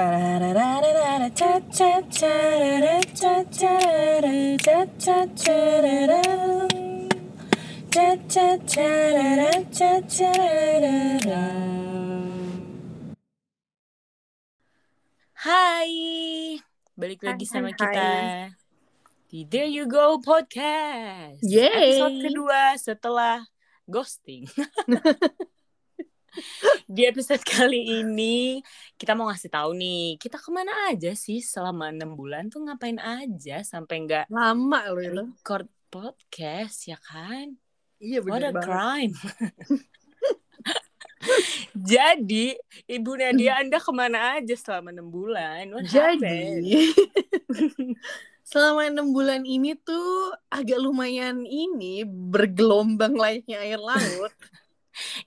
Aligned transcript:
Hai, 0.00 0.16
balik 16.96 17.20
lagi 17.20 17.44
Hai, 17.44 17.52
sama 17.52 17.68
hai, 17.68 17.76
kita 17.76 18.08
di 19.28 19.44
There 19.52 19.68
You 19.68 19.84
Go 19.84 20.16
Podcast. 20.24 21.44
Yeay. 21.44 22.00
Episode 22.00 22.24
kedua 22.24 22.60
setelah 22.80 23.44
ghosting. 23.84 24.48
di 26.94 27.02
episode 27.06 27.42
kali 27.42 28.02
ini 28.02 28.60
kita 28.96 29.14
mau 29.18 29.30
ngasih 29.30 29.50
tahu 29.50 29.74
nih 29.74 30.18
kita 30.18 30.38
ke 30.38 30.50
mana 30.50 30.72
aja 30.90 31.14
sih 31.14 31.42
selama 31.42 31.90
enam 31.90 32.14
bulan 32.14 32.46
tuh 32.50 32.62
ngapain 32.66 32.98
aja 32.98 33.62
sampai 33.66 34.06
nggak 34.06 34.26
Lama 34.30 34.80
loh 34.90 35.02
itu. 35.02 35.24
record 35.34 35.66
podcast 35.90 36.86
ya 36.86 36.98
kan? 37.02 37.58
Iya 38.00 38.22
What 38.24 38.46
a 38.46 38.54
banget. 38.54 38.64
crime. 38.64 39.14
Jadi, 41.92 42.56
Ibu 42.88 43.12
Nadia 43.20 43.60
Anda 43.60 43.76
ke 43.76 43.92
mana 43.92 44.40
aja 44.40 44.54
selama 44.56 44.88
enam 44.92 45.12
bulan? 45.12 45.68
What? 45.72 45.84
Jadi 45.84 46.88
selama 48.50 48.88
enam 48.88 49.14
bulan 49.14 49.46
ini 49.46 49.78
tuh 49.78 50.34
agak 50.50 50.80
lumayan 50.82 51.46
ini 51.46 52.02
bergelombang 52.06 53.14
layaknya 53.14 53.62
air 53.62 53.78
laut. 53.78 54.32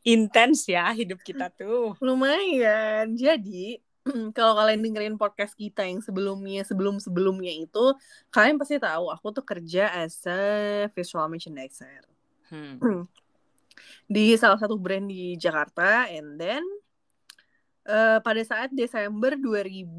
Intens 0.05 0.67
ya 0.69 0.91
hidup 0.93 1.19
kita 1.21 1.49
tuh. 1.53 1.97
lumayan. 1.99 3.13
Jadi 3.15 3.79
kalau 4.37 4.53
kalian 4.59 4.83
dengerin 4.83 5.15
podcast 5.15 5.55
kita 5.55 5.87
yang 5.87 6.03
sebelumnya 6.03 6.67
sebelum 6.67 6.99
sebelumnya 6.99 7.51
itu 7.55 7.95
kalian 8.35 8.59
pasti 8.59 8.75
tahu 8.75 9.07
aku 9.07 9.31
tuh 9.31 9.45
kerja 9.47 9.95
as 9.95 10.19
a 10.27 10.87
visual 10.91 11.27
merchandiser 11.31 12.03
Hmm. 12.53 12.77
di 14.13 14.37
salah 14.37 14.59
satu 14.61 14.77
brand 14.77 15.09
di 15.09 15.33
Jakarta 15.39 16.05
and 16.11 16.37
then 16.37 16.61
eh, 17.87 18.19
pada 18.21 18.41
saat 18.45 18.69
Desember 18.69 19.33
2020 19.33 19.89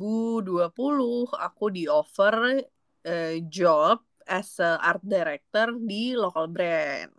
aku 1.35 1.65
di 1.73 1.91
offer 1.91 2.63
eh, 3.03 3.43
job 3.51 3.99
as 4.23 4.57
a 4.63 4.79
art 4.81 5.03
director 5.03 5.77
di 5.83 6.17
local 6.17 6.47
brand. 6.49 7.13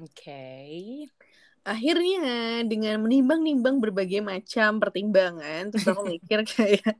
Oke. 0.00 1.04
Akhirnya 1.64 2.64
dengan 2.70 3.04
menimbang-nimbang 3.04 3.76
berbagai 3.84 4.20
macam 4.24 4.80
pertimbangan 4.82 5.68
terus 5.70 5.86
aku 5.92 6.02
mikir 6.08 6.40
kayak 6.48 6.96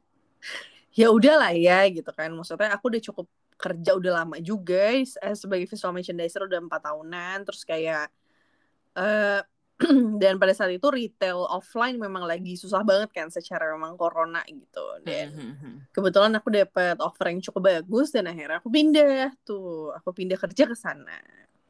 ya 0.99 1.07
udahlah 1.11 1.53
ya 1.55 1.87
gitu 1.91 2.11
kan. 2.15 2.31
Maksudnya 2.35 2.71
aku 2.77 2.85
udah 2.93 3.03
cukup 3.03 3.27
kerja 3.61 3.91
udah 3.99 4.13
lama 4.25 4.37
juga 4.41 4.97
eh, 4.97 5.37
sebagai 5.37 5.69
visual 5.69 5.93
merchandiser 5.93 6.49
udah 6.49 6.59
empat 6.65 6.81
tahunan 6.89 7.37
terus 7.45 7.63
kayak 7.69 8.09
eh 8.99 9.41
dan 10.23 10.37
pada 10.41 10.53
saat 10.53 10.73
itu 10.77 10.89
retail 10.93 11.49
offline 11.49 11.97
memang 11.97 12.25
lagi 12.29 12.55
susah 12.57 12.85
banget 12.85 13.11
kan 13.17 13.29
secara 13.33 13.73
memang 13.75 13.97
corona 13.97 14.45
gitu 14.49 14.85
dan 15.07 15.33
Hmm. 15.35 15.87
kebetulan 15.95 16.33
aku 16.39 16.49
dapat 16.53 16.97
offer 17.01 17.33
yang 17.33 17.41
cukup 17.45 17.63
bagus 17.73 18.13
dan 18.15 18.29
akhirnya 18.31 18.61
aku 18.63 18.71
pindah 18.71 19.33
tuh 19.49 19.91
aku 19.97 20.11
pindah 20.15 20.39
kerja 20.41 20.65
ke 20.71 20.77
sana 20.77 21.17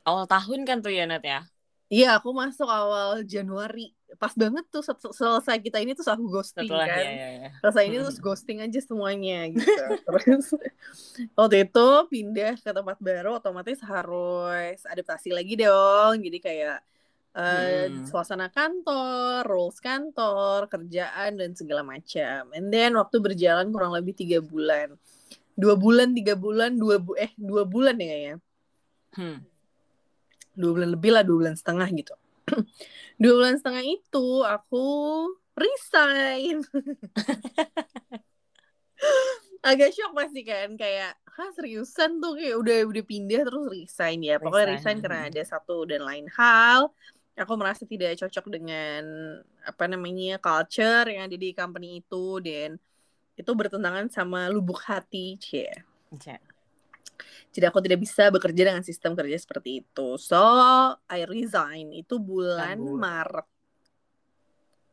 Awal 0.08 0.24
tahun 0.32 0.60
kan 0.68 0.76
tuh 0.84 0.92
ya 0.98 1.04
Nat 1.10 1.24
ya? 1.32 1.38
Iya 1.90 2.06
aku 2.18 2.30
masuk 2.30 2.68
awal 2.70 3.20
Januari 3.26 3.92
pas 4.18 4.34
banget 4.34 4.64
tuh 4.70 4.82
sel- 4.82 5.14
selesai 5.14 5.58
kita 5.62 5.78
ini 5.82 5.94
tuh 5.94 6.06
aku 6.06 6.24
ghosting 6.30 6.66
Setelah 6.66 6.86
kan 6.86 7.04
ya 7.06 7.10
ya 7.14 7.28
ya. 7.46 7.48
selesai 7.62 7.82
ini 7.86 7.96
terus 8.02 8.18
ghosting 8.18 8.58
aja 8.64 8.80
semuanya 8.82 9.38
gitu 9.54 9.82
terus 10.06 10.44
waktu 11.38 11.56
itu 11.66 11.88
pindah 12.10 12.52
ke 12.58 12.70
tempat 12.74 12.98
baru 12.98 13.38
otomatis 13.38 13.78
harus 13.82 14.78
adaptasi 14.86 15.30
lagi 15.34 15.54
dong 15.58 16.22
jadi 16.26 16.38
kayak 16.42 16.76
eh, 17.30 17.86
Hmm. 17.86 18.06
suasana 18.10 18.50
kantor, 18.50 19.46
rules 19.46 19.78
kantor, 19.78 20.66
kerjaan 20.66 21.38
dan 21.38 21.54
segala 21.54 21.86
macam. 21.86 22.50
And 22.58 22.74
then 22.74 22.98
waktu 22.98 23.22
berjalan 23.22 23.70
kurang 23.70 23.94
lebih 23.94 24.18
tiga 24.18 24.42
bulan, 24.42 24.98
dua 25.54 25.78
bulan, 25.78 26.10
tiga 26.18 26.34
bulan, 26.34 26.74
dua 26.74 26.98
bu 26.98 27.14
eh 27.14 27.30
dua 27.38 27.62
bulan 27.66 27.94
ya 28.02 28.06
kayaknya, 28.10 28.34
Hmm. 29.14 29.36
Dua 30.54 30.70
bulan 30.76 30.90
lebih 30.94 31.10
lah, 31.14 31.22
dua 31.22 31.36
bulan 31.46 31.56
setengah 31.56 31.88
gitu. 31.94 32.14
dua 33.22 33.32
bulan 33.38 33.54
setengah 33.58 33.84
itu 33.84 34.26
aku 34.44 34.86
resign. 35.54 36.64
Agak 39.60 39.92
shock 39.92 40.16
pasti 40.16 40.40
kan 40.40 40.72
kayak, 40.72 41.20
hah 41.20 41.50
seriusan 41.52 42.16
tuh 42.16 42.32
kayak 42.32 42.56
udah 42.56 42.78
udah 42.88 43.04
pindah 43.04 43.44
terus 43.44 43.64
resign 43.68 44.24
ya. 44.24 44.40
Pokoknya 44.40 44.76
Resign, 44.76 44.96
resign 44.96 44.98
karena 45.04 45.20
ada 45.28 45.42
satu 45.44 45.84
dan 45.84 46.00
lain 46.00 46.26
hal. 46.32 46.88
Aku 47.36 47.56
merasa 47.56 47.84
tidak 47.84 48.16
cocok 48.20 48.52
dengan 48.52 49.04
apa 49.64 49.84
namanya 49.88 50.40
culture 50.40 51.08
yang 51.08 51.28
ada 51.28 51.36
di 51.36 51.52
company 51.52 52.00
itu 52.00 52.40
dan 52.40 52.80
itu 53.36 53.50
bertentangan 53.56 54.08
sama 54.12 54.48
lubuk 54.52 54.80
hati, 54.84 55.36
cie. 55.40 55.72
Oke. 56.12 56.49
Jadi 57.50 57.64
aku 57.66 57.82
tidak 57.82 57.98
bisa 57.98 58.30
bekerja 58.30 58.62
dengan 58.70 58.84
sistem 58.86 59.18
kerja 59.18 59.36
seperti 59.36 59.82
itu. 59.82 60.14
So, 60.16 60.38
I 61.10 61.26
resign 61.26 61.90
itu 61.90 62.22
bulan. 62.22 62.78
Maret. 62.78 63.48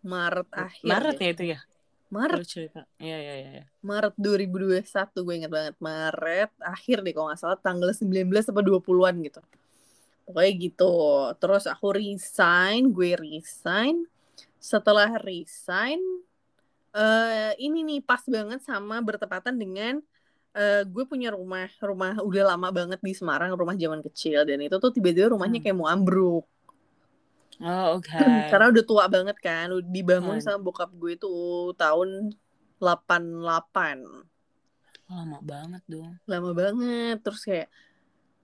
Maret 0.01 0.50
akhir. 0.51 0.88
Maret 0.88 1.17
ya 1.22 1.29
itu 1.29 1.44
ya? 1.53 1.59
Maret 2.07 2.40
cerita. 2.47 2.81
Iya 2.97 3.17
iya 3.19 3.34
iya. 3.35 3.50
iya. 3.62 3.66
Maret 3.84 4.16
2021 4.16 4.84
gue 5.28 5.35
ingat 5.44 5.51
banget 5.51 5.75
Maret 5.78 6.51
akhir 6.63 7.03
deh 7.03 7.12
kalau 7.12 7.28
nggak 7.29 7.40
salah 7.40 7.59
tanggal 7.59 7.91
19 7.91 8.31
apa 8.31 8.62
20-an 8.63 9.16
gitu 9.28 9.41
pokoknya 10.28 10.51
gitu 10.59 10.96
terus 11.40 11.63
aku 11.72 11.96
resign 11.96 12.91
gue 12.91 13.16
resign 13.16 14.03
setelah 14.59 15.16
resign 15.23 16.03
eh 16.91 17.56
ini 17.63 17.88
nih 17.88 18.00
pas 18.03 18.19
banget 18.28 18.59
sama 18.59 19.00
bertepatan 19.00 19.56
dengan 19.56 20.03
eh 20.57 20.81
gue 20.94 21.03
punya 21.12 21.29
rumah 21.38 21.66
rumah 21.90 22.12
udah 22.28 22.44
lama 22.51 22.68
banget 22.78 23.00
di 23.07 23.13
Semarang 23.19 23.51
rumah 23.62 23.75
zaman 23.84 24.01
kecil 24.07 24.40
dan 24.50 24.57
itu 24.66 24.75
tuh 24.84 24.91
tiba-tiba 24.95 25.28
rumahnya 25.34 25.59
Hmm. 25.59 25.66
kayak 25.66 25.78
mau 25.79 25.88
ambruk 25.95 26.44
Oh 27.62 27.85
oke. 27.97 28.18
karena 28.51 28.66
udah 28.73 28.84
tua 28.90 29.06
banget 29.16 29.38
kan 29.46 29.67
dibangun 29.96 30.38
Hmm. 30.38 30.46
sama 30.46 30.59
bokap 30.66 30.90
gue 31.01 31.13
tuh 31.23 31.73
tahun 31.81 32.09
88 32.78 34.28
Lama 35.07 35.40
banget 35.41 35.84
dong. 35.88 36.19
lama 36.28 36.51
banget 36.51 37.16
terus 37.23 37.41
kayak 37.47 37.67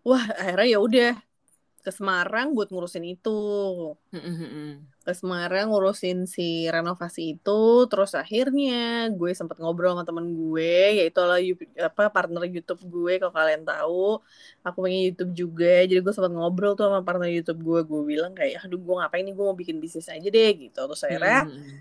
wah 0.08 0.24
akhirnya 0.42 0.68
ya 0.74 0.80
udah 0.88 1.12
ke 1.84 1.92
Semarang 1.92 2.56
buat 2.56 2.72
ngurusin 2.72 3.04
itu. 3.04 3.40
Ke 5.04 5.12
Semarang 5.12 5.68
ngurusin 5.68 6.24
si 6.32 6.64
renovasi 6.72 7.36
itu 7.36 7.62
terus 7.92 8.16
akhirnya 8.16 9.12
gue 9.12 9.36
sempat 9.36 9.60
ngobrol 9.60 9.92
sama 9.92 10.08
temen 10.08 10.32
gue 10.32 11.04
yaitu 11.04 11.20
lah 11.20 11.44
apa 11.84 12.08
partner 12.08 12.48
YouTube 12.48 12.88
gue 12.88 13.20
kalau 13.20 13.36
kalian 13.36 13.68
tahu. 13.68 14.24
Aku 14.64 14.78
pengen 14.80 15.12
YouTube 15.12 15.36
juga 15.36 15.84
jadi 15.84 16.00
gue 16.00 16.14
sempat 16.16 16.32
ngobrol 16.32 16.80
tuh 16.80 16.88
sama 16.88 17.04
partner 17.04 17.28
YouTube 17.28 17.60
gue. 17.60 17.80
Gue 17.84 18.02
bilang 18.08 18.32
kayak 18.32 18.64
aduh 18.64 18.80
gue 18.80 18.96
ngapain 19.04 19.28
nih? 19.28 19.36
Gue 19.36 19.46
mau 19.46 19.58
bikin 19.60 19.84
bisnis 19.84 20.08
aja 20.08 20.24
deh 20.24 20.50
gitu. 20.56 20.80
Terus 20.88 21.04
akhirnya 21.04 21.52
hmm. 21.52 21.76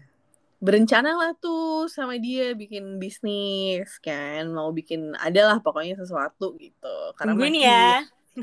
berencana 0.58 1.14
lah 1.14 1.30
tuh 1.38 1.86
sama 1.86 2.18
dia 2.18 2.58
bikin 2.58 2.98
bisnis 2.98 4.02
kan. 4.02 4.50
Mau 4.50 4.74
bikin 4.74 5.14
adalah 5.14 5.62
pokoknya 5.62 5.94
sesuatu 5.94 6.58
gitu. 6.58 7.14
Karena 7.14 7.38
Tungguin 7.38 7.54
masih- 7.54 7.70
ya. 7.70 8.02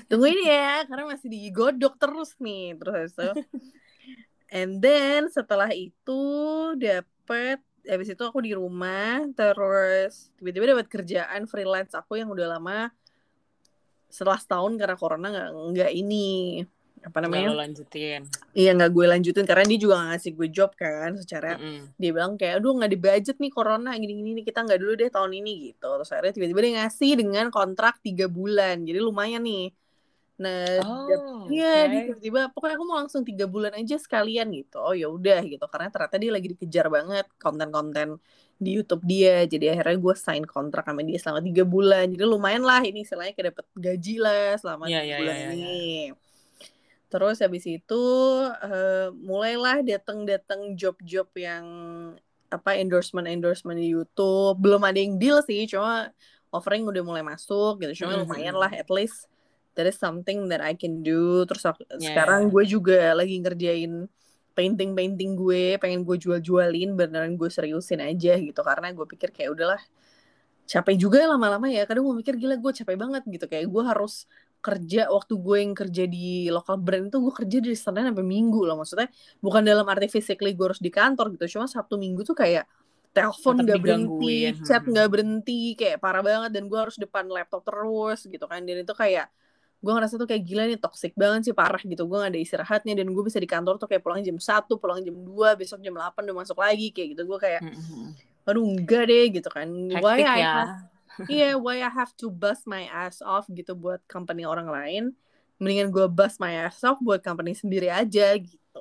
Tungguin 0.10 0.40
ya 0.46 0.86
karena 0.86 1.10
masih 1.10 1.28
digodok 1.34 1.98
terus 1.98 2.38
nih 2.38 2.78
terus 2.78 3.14
itu 3.18 3.30
and 4.54 4.82
then 4.82 5.30
setelah 5.30 5.70
itu 5.74 6.22
dapet 6.78 7.62
habis 7.86 8.10
itu 8.14 8.22
aku 8.22 8.42
di 8.46 8.54
rumah 8.54 9.26
terus 9.34 10.30
tiba-tiba 10.38 10.78
dapat 10.78 10.88
kerjaan 10.90 11.50
freelance 11.50 11.98
aku 11.98 12.22
yang 12.22 12.30
udah 12.30 12.60
lama 12.60 12.94
setelah 14.10 14.38
setahun 14.42 14.74
karena 14.78 14.96
corona 14.98 15.28
nggak 15.30 15.50
nggak 15.74 15.92
ini 15.94 16.62
apa 17.00 17.24
namanya 17.24 17.56
lo 17.56 17.64
lanjutin. 17.64 18.28
iya 18.52 18.76
nggak 18.76 18.92
gue 18.92 19.06
lanjutin 19.08 19.46
karena 19.48 19.64
dia 19.64 19.80
juga 19.80 19.94
nggak 20.04 20.10
ngasih 20.12 20.32
gue 20.36 20.48
job 20.52 20.72
kan 20.76 21.16
secara 21.16 21.56
Mm-mm. 21.56 21.96
dia 21.96 22.12
bilang 22.12 22.36
kayak 22.36 22.60
aduh 22.60 22.76
nggak 22.76 22.92
di 22.92 23.00
budget 23.00 23.38
nih 23.40 23.52
corona 23.56 23.96
gini-gini 23.96 24.36
nih 24.36 24.44
kita 24.44 24.68
nggak 24.68 24.80
dulu 24.84 24.94
deh 25.00 25.08
tahun 25.08 25.32
ini 25.40 25.52
gitu 25.72 25.88
terus 25.88 26.10
akhirnya 26.12 26.34
tiba-tiba 26.36 26.60
dia 26.60 26.74
ngasih 26.84 27.12
dengan 27.16 27.46
kontrak 27.48 28.04
tiga 28.04 28.28
bulan 28.28 28.84
jadi 28.84 29.00
lumayan 29.00 29.48
nih 29.48 29.72
nah 30.40 30.64
Oh, 30.80 31.52
iya 31.52 31.66
dia 31.92 32.00
tiba-tiba 32.08 32.40
pokoknya 32.56 32.76
aku 32.80 32.86
mau 32.88 32.98
langsung 33.02 33.24
tiga 33.28 33.46
bulan 33.54 33.74
aja 33.80 33.96
sekalian 34.00 34.48
gitu. 34.56 34.76
Oh 34.80 34.96
ya 34.96 35.08
udah 35.12 35.40
gitu. 35.52 35.66
Karena 35.72 35.88
ternyata 35.94 36.16
dia 36.24 36.32
lagi 36.36 36.48
dikejar 36.56 36.88
banget 36.88 37.26
konten-konten 37.44 38.08
di 38.64 38.70
YouTube 38.80 39.04
dia. 39.04 39.44
Jadi 39.52 39.66
akhirnya 39.72 39.98
gue 40.06 40.16
sign 40.16 40.44
kontrak 40.48 40.84
sama 40.88 41.02
dia 41.04 41.20
selama 41.20 41.42
tiga 41.44 41.64
bulan. 41.68 42.06
Jadi 42.16 42.24
lumayan 42.24 42.64
lah 42.64 42.82
ini 42.88 43.04
istilahnya 43.04 43.34
kayak 43.36 43.48
dapet 43.56 43.66
gaji 43.76 44.14
lah 44.24 44.46
selama 44.62 44.84
Iya, 44.88 45.00
tiga 45.04 45.08
iya, 45.08 45.18
bulan 45.20 45.36
iya. 45.36 45.48
ini. 45.52 45.68
terus 47.10 47.42
habis 47.42 47.66
itu 47.66 48.02
eh, 48.62 49.10
mulailah 49.18 49.82
datang-datang 49.82 50.78
job-job 50.78 51.26
yang 51.34 51.66
apa 52.50 52.78
endorsement 52.82 53.26
endorsement 53.30 53.78
di 53.78 53.94
YouTube. 53.94 54.58
Belum 54.62 54.82
ada 54.86 54.98
yang 54.98 55.18
deal 55.22 55.42
sih 55.46 55.66
cuma 55.70 56.10
offering 56.50 56.86
udah 56.86 57.02
mulai 57.06 57.22
masuk 57.26 57.82
gitu. 57.82 58.06
Cuma 58.06 58.14
Mhm. 58.18 58.22
lumayan 58.26 58.56
lah 58.58 58.70
at 58.74 58.90
least 58.90 59.29
there 59.80 59.88
is 59.88 59.96
something 59.96 60.44
that 60.46 60.60
I 60.60 60.76
can 60.76 61.00
do. 61.00 61.48
Terus 61.48 61.64
aku- 61.64 61.88
Yeah. 61.96 62.12
sekarang 62.12 62.52
gue 62.52 62.68
juga 62.68 63.16
lagi 63.16 63.40
ngerjain 63.40 64.12
painting 64.52 64.92
painting 64.92 65.40
gue 65.40 65.80
pengen 65.80 66.04
gue 66.04 66.20
jual 66.20 66.44
jualin 66.44 66.92
beneran 66.92 67.40
gue 67.40 67.48
seriusin 67.48 68.04
aja 68.04 68.36
gitu. 68.36 68.60
Karena 68.60 68.92
gue 68.92 69.08
pikir 69.08 69.32
kayak 69.32 69.56
udahlah 69.56 69.80
capek 70.68 71.00
juga 71.00 71.24
lama-lama 71.24 71.66
ya. 71.66 71.88
Kadang 71.88 72.04
gue 72.04 72.16
mikir 72.20 72.36
gila 72.36 72.60
gue 72.60 72.72
capek 72.76 73.00
banget 73.00 73.24
gitu. 73.26 73.46
Kayak 73.48 73.72
gue 73.72 73.84
harus 73.88 74.28
kerja 74.60 75.08
waktu 75.08 75.34
gue 75.40 75.58
yang 75.64 75.72
kerja 75.72 76.04
di 76.04 76.52
lokal 76.52 76.76
brand 76.76 77.08
itu 77.08 77.16
gue 77.16 77.32
kerja 77.32 77.58
dari 77.64 77.78
Senin 77.80 78.12
sampai 78.12 78.26
Minggu 78.28 78.68
loh. 78.68 78.76
Maksudnya 78.76 79.08
bukan 79.40 79.64
dalam 79.64 79.88
arti 79.88 80.12
physically 80.12 80.52
gue 80.52 80.66
harus 80.68 80.84
di 80.84 80.92
kantor 80.92 81.32
gitu. 81.40 81.56
Cuma 81.56 81.64
Sabtu 81.66 81.96
Minggu 81.96 82.28
tuh 82.28 82.36
kayak 82.36 82.68
telepon 83.10 83.64
nggak 83.66 83.82
berhenti 83.82 84.36
chat 84.62 84.84
Hmm. 84.86 84.92
nggak 84.94 85.08
berhenti 85.10 85.62
kayak 85.74 85.98
parah 85.98 86.22
banget. 86.22 86.52
Dan 86.52 86.68
gue 86.68 86.76
harus 86.76 87.00
depan 87.00 87.26
laptop 87.26 87.64
terus 87.64 88.28
gitu 88.28 88.44
kan. 88.46 88.60
Dan 88.62 88.84
itu 88.84 88.92
kayak 88.92 89.32
gue 89.80 89.92
ngerasa 89.96 90.20
tuh 90.20 90.28
kayak 90.28 90.44
gila 90.44 90.64
nih 90.68 90.76
toxic 90.76 91.16
banget 91.16 91.52
sih 91.52 91.56
parah 91.56 91.80
gitu. 91.80 92.04
Gue 92.04 92.20
gak 92.20 92.36
ada 92.36 92.40
istirahatnya 92.40 92.94
dan 93.00 93.08
gue 93.08 93.24
bisa 93.24 93.40
di 93.40 93.48
kantor 93.48 93.80
tuh 93.80 93.88
kayak 93.88 94.04
pulang 94.04 94.20
jam 94.20 94.36
1 94.36 94.76
pulang 94.76 95.00
jam 95.00 95.16
2 95.16 95.56
besok 95.56 95.80
jam 95.80 95.96
8 95.96 96.20
udah 96.28 96.38
masuk 96.44 96.60
lagi 96.60 96.92
kayak 96.92 97.16
gitu. 97.16 97.24
Gue 97.24 97.40
kayak 97.40 97.62
aduh 98.44 98.66
enggak 98.66 99.08
deh 99.08 99.26
gitu 99.40 99.48
kan. 99.48 99.68
Why 100.04 100.20
Hektik 100.20 100.28
I 100.28 100.40
ya. 100.40 100.52
have 100.52 100.74
iya 101.32 101.50
why 101.56 101.80
I 101.84 101.92
have 101.92 102.12
to 102.20 102.28
bust 102.32 102.68
my 102.68 102.88
ass 102.92 103.20
off 103.24 103.48
gitu 103.52 103.76
buat 103.76 104.00
company 104.08 104.48
orang 104.48 104.72
lain 104.72 105.04
mendingan 105.60 105.92
gue 105.92 106.08
bust 106.08 106.40
my 106.40 106.56
ass 106.68 106.80
off 106.88 107.00
buat 107.04 107.20
company 107.20 107.52
sendiri 107.56 107.92
aja 107.92 108.36
gitu. 108.36 108.80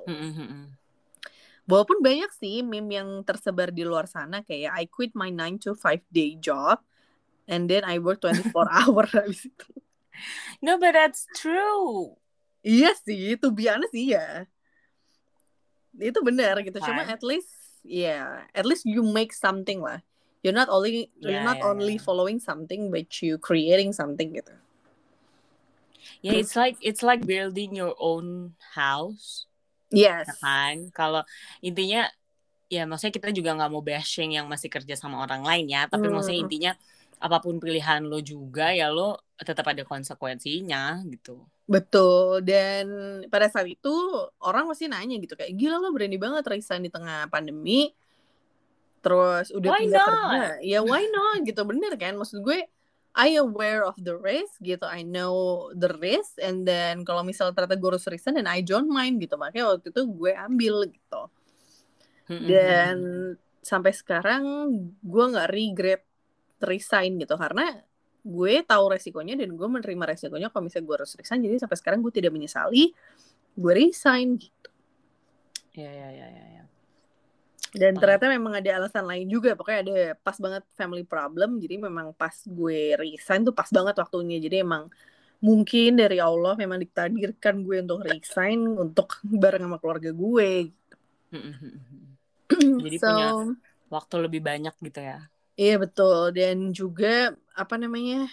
Walaupun 1.69 2.01
banyak 2.01 2.31
sih 2.33 2.63
meme 2.65 2.97
yang 2.97 3.09
tersebar 3.21 3.69
di 3.69 3.83
luar 3.85 4.07
sana 4.09 4.41
kayak 4.41 4.71
I 4.73 4.83
quit 4.87 5.13
my 5.13 5.29
9 5.31 5.63
to 5.63 5.71
5 5.75 6.01
day 6.11 6.33
job 6.39 6.81
and 7.45 7.67
then 7.69 7.83
I 7.85 7.99
work 8.01 8.23
24 8.23 8.51
hour 8.83 9.05
habis 9.05 9.47
itu 9.47 9.67
No, 10.61 10.77
but 10.79 10.93
that's 10.93 11.27
true. 11.35 12.15
iya 12.65 12.91
sih 13.05 13.39
itu 13.39 13.47
biasa 13.55 13.85
sih 13.93 14.11
ya 14.15 14.43
itu 15.99 16.19
benar 16.23 16.59
gitu 16.63 16.79
cuma 16.91 17.03
Kan? 17.07 17.15
at 17.15 17.21
least 17.23 17.51
ya 17.83 18.43
at 18.51 18.65
least 18.67 18.83
you 18.83 19.01
make 19.03 19.31
something 19.31 19.79
lah 19.79 19.99
you're 20.43 20.55
not 20.55 20.67
only 20.67 21.07
you're 21.19 21.35
Ya, 21.35 21.43
not 21.43 21.57
ya, 21.59 21.67
only 21.71 21.95
ya. 21.95 22.03
following 22.03 22.39
something 22.39 22.91
but 22.91 23.07
you 23.23 23.39
creating 23.39 23.91
something 23.95 24.35
gitu 24.35 24.53
Yeah, 26.19 26.35
it's 26.35 26.55
like 26.55 26.75
it's 26.83 26.99
like 27.03 27.23
building 27.23 27.75
your 27.75 27.95
own 27.99 28.55
house, 28.75 29.47
yes 29.91 30.27
ya 30.27 30.35
kan? 30.39 30.91
Kalau 30.91 31.23
intinya 31.63 32.11
ya 32.67 32.83
maksudnya 32.87 33.15
kita 33.15 33.29
juga 33.31 33.55
nggak 33.55 33.71
mau 33.71 33.83
bashing 33.83 34.35
yang 34.35 34.47
masih 34.51 34.67
kerja 34.67 34.95
sama 34.99 35.23
orang 35.23 35.43
lain 35.47 35.71
ya, 35.71 35.87
tapi 35.87 36.07
maksudnya 36.11 36.39
Hmm. 36.39 36.45
intinya 36.47 36.71
apa 37.19 37.37
pun 37.43 37.59
pilihan 37.59 38.07
lo 38.07 38.23
juga 38.23 38.71
ya 38.71 38.87
lo 38.87 39.19
tetap 39.39 39.67
ada 39.67 39.83
konsekuensinya 39.83 41.03
gitu. 41.07 41.43
Betul, 41.69 42.41
dan 42.41 42.89
pada 43.29 43.45
saat 43.45 43.69
itu 43.69 43.93
orang 44.41 44.65
pasti 44.65 44.89
nanya 44.89 45.21
gitu 45.21 45.37
kayak 45.37 45.53
gila 45.53 45.77
lo 45.77 45.93
berani 45.93 46.17
banget 46.17 46.41
resign 46.49 46.81
di 46.81 46.89
tengah 46.89 47.29
pandemi, 47.29 47.93
terus 49.05 49.53
udah 49.53 49.69
Why 49.69 49.85
not? 49.85 50.01
kerja, 50.01 50.65
ya 50.65 50.79
why 50.81 51.05
not 51.13 51.45
gitu 51.45 51.61
bener 51.69 51.93
kan? 51.93 52.17
Maksud 52.17 52.41
gue 52.41 52.65
I 53.13 53.37
aware 53.37 53.85
of 53.85 54.01
the 54.01 54.17
risk 54.17 54.57
gitu, 54.65 54.81
I 54.81 55.05
know 55.05 55.69
the 55.77 55.93
risk, 55.93 56.41
and 56.41 56.65
then 56.65 57.05
kalau 57.05 57.21
misal 57.21 57.53
ternyata 57.53 57.77
gue 57.77 57.89
harus 57.93 58.09
resign 58.09 58.41
dan 58.41 58.49
I 58.49 58.65
don't 58.65 58.89
mind 58.89 59.21
gitu, 59.21 59.37
makanya 59.37 59.77
waktu 59.77 59.93
itu 59.93 60.01
gue 60.09 60.31
ambil 60.33 60.89
gitu. 60.89 61.21
Mhm. 62.33 62.47
Dan 62.49 62.95
sampai 63.61 63.93
sekarang 63.93 64.73
gue 65.05 65.25
nggak 65.37 65.49
regret 65.53 66.01
resign 66.63 67.19
gitu 67.19 67.35
karena 67.35 67.83
gue 68.19 68.53
tahu 68.67 68.85
resikonya 68.91 69.39
dan 69.39 69.55
gue 69.55 69.67
menerima 69.67 70.03
resikonya 70.15 70.51
kalau 70.51 70.67
misalnya 70.67 70.85
gue 70.85 70.95
harus 70.99 71.13
resign 71.15 71.39
jadi 71.43 71.55
sampai 71.63 71.77
sekarang 71.79 71.99
gue 72.03 72.13
tidak 72.13 72.35
menyesali 72.35 72.91
gue 73.55 73.73
resign 73.73 74.35
gitu 74.35 74.69
ya 75.79 75.87
ya 75.87 76.09
ya 76.11 76.27
ya. 76.27 76.45
ya. 76.59 76.63
dan 77.79 77.95
Paham. 77.95 78.01
ternyata 78.03 78.25
memang 78.27 78.53
ada 78.59 78.69
alasan 78.83 79.05
lain 79.07 79.25
juga 79.31 79.55
pokoknya 79.55 79.79
ada 79.85 79.97
pas 80.19 80.35
banget 80.35 80.63
family 80.75 81.07
problem 81.07 81.63
jadi 81.63 81.79
memang 81.79 82.11
pas 82.11 82.35
gue 82.43 82.99
resign 82.99 83.47
tuh 83.47 83.55
pas 83.55 83.69
banget 83.71 83.95
waktunya 83.95 84.37
jadi 84.43 84.67
emang 84.67 84.91
mungkin 85.39 85.95
dari 85.95 86.19
Allah 86.19 86.59
memang 86.59 86.83
ditakdirkan 86.83 87.63
gue 87.63 87.79
untuk 87.79 88.03
resign 88.03 88.67
untuk 88.75 89.23
bareng 89.43 89.63
sama 89.63 89.79
keluarga 89.79 90.11
gue 90.11 90.75
Jadi 92.83 92.97
So, 92.97 93.07
punya 93.07 93.29
waktu 93.89 94.15
lebih 94.25 94.41
banyak 94.41 94.75
gitu 94.81 94.99
ya. 95.01 95.29
Iya 95.59 95.75
betul. 95.75 96.31
Dan 96.31 96.71
juga 96.71 97.35
apa 97.51 97.75
namanya 97.75 98.31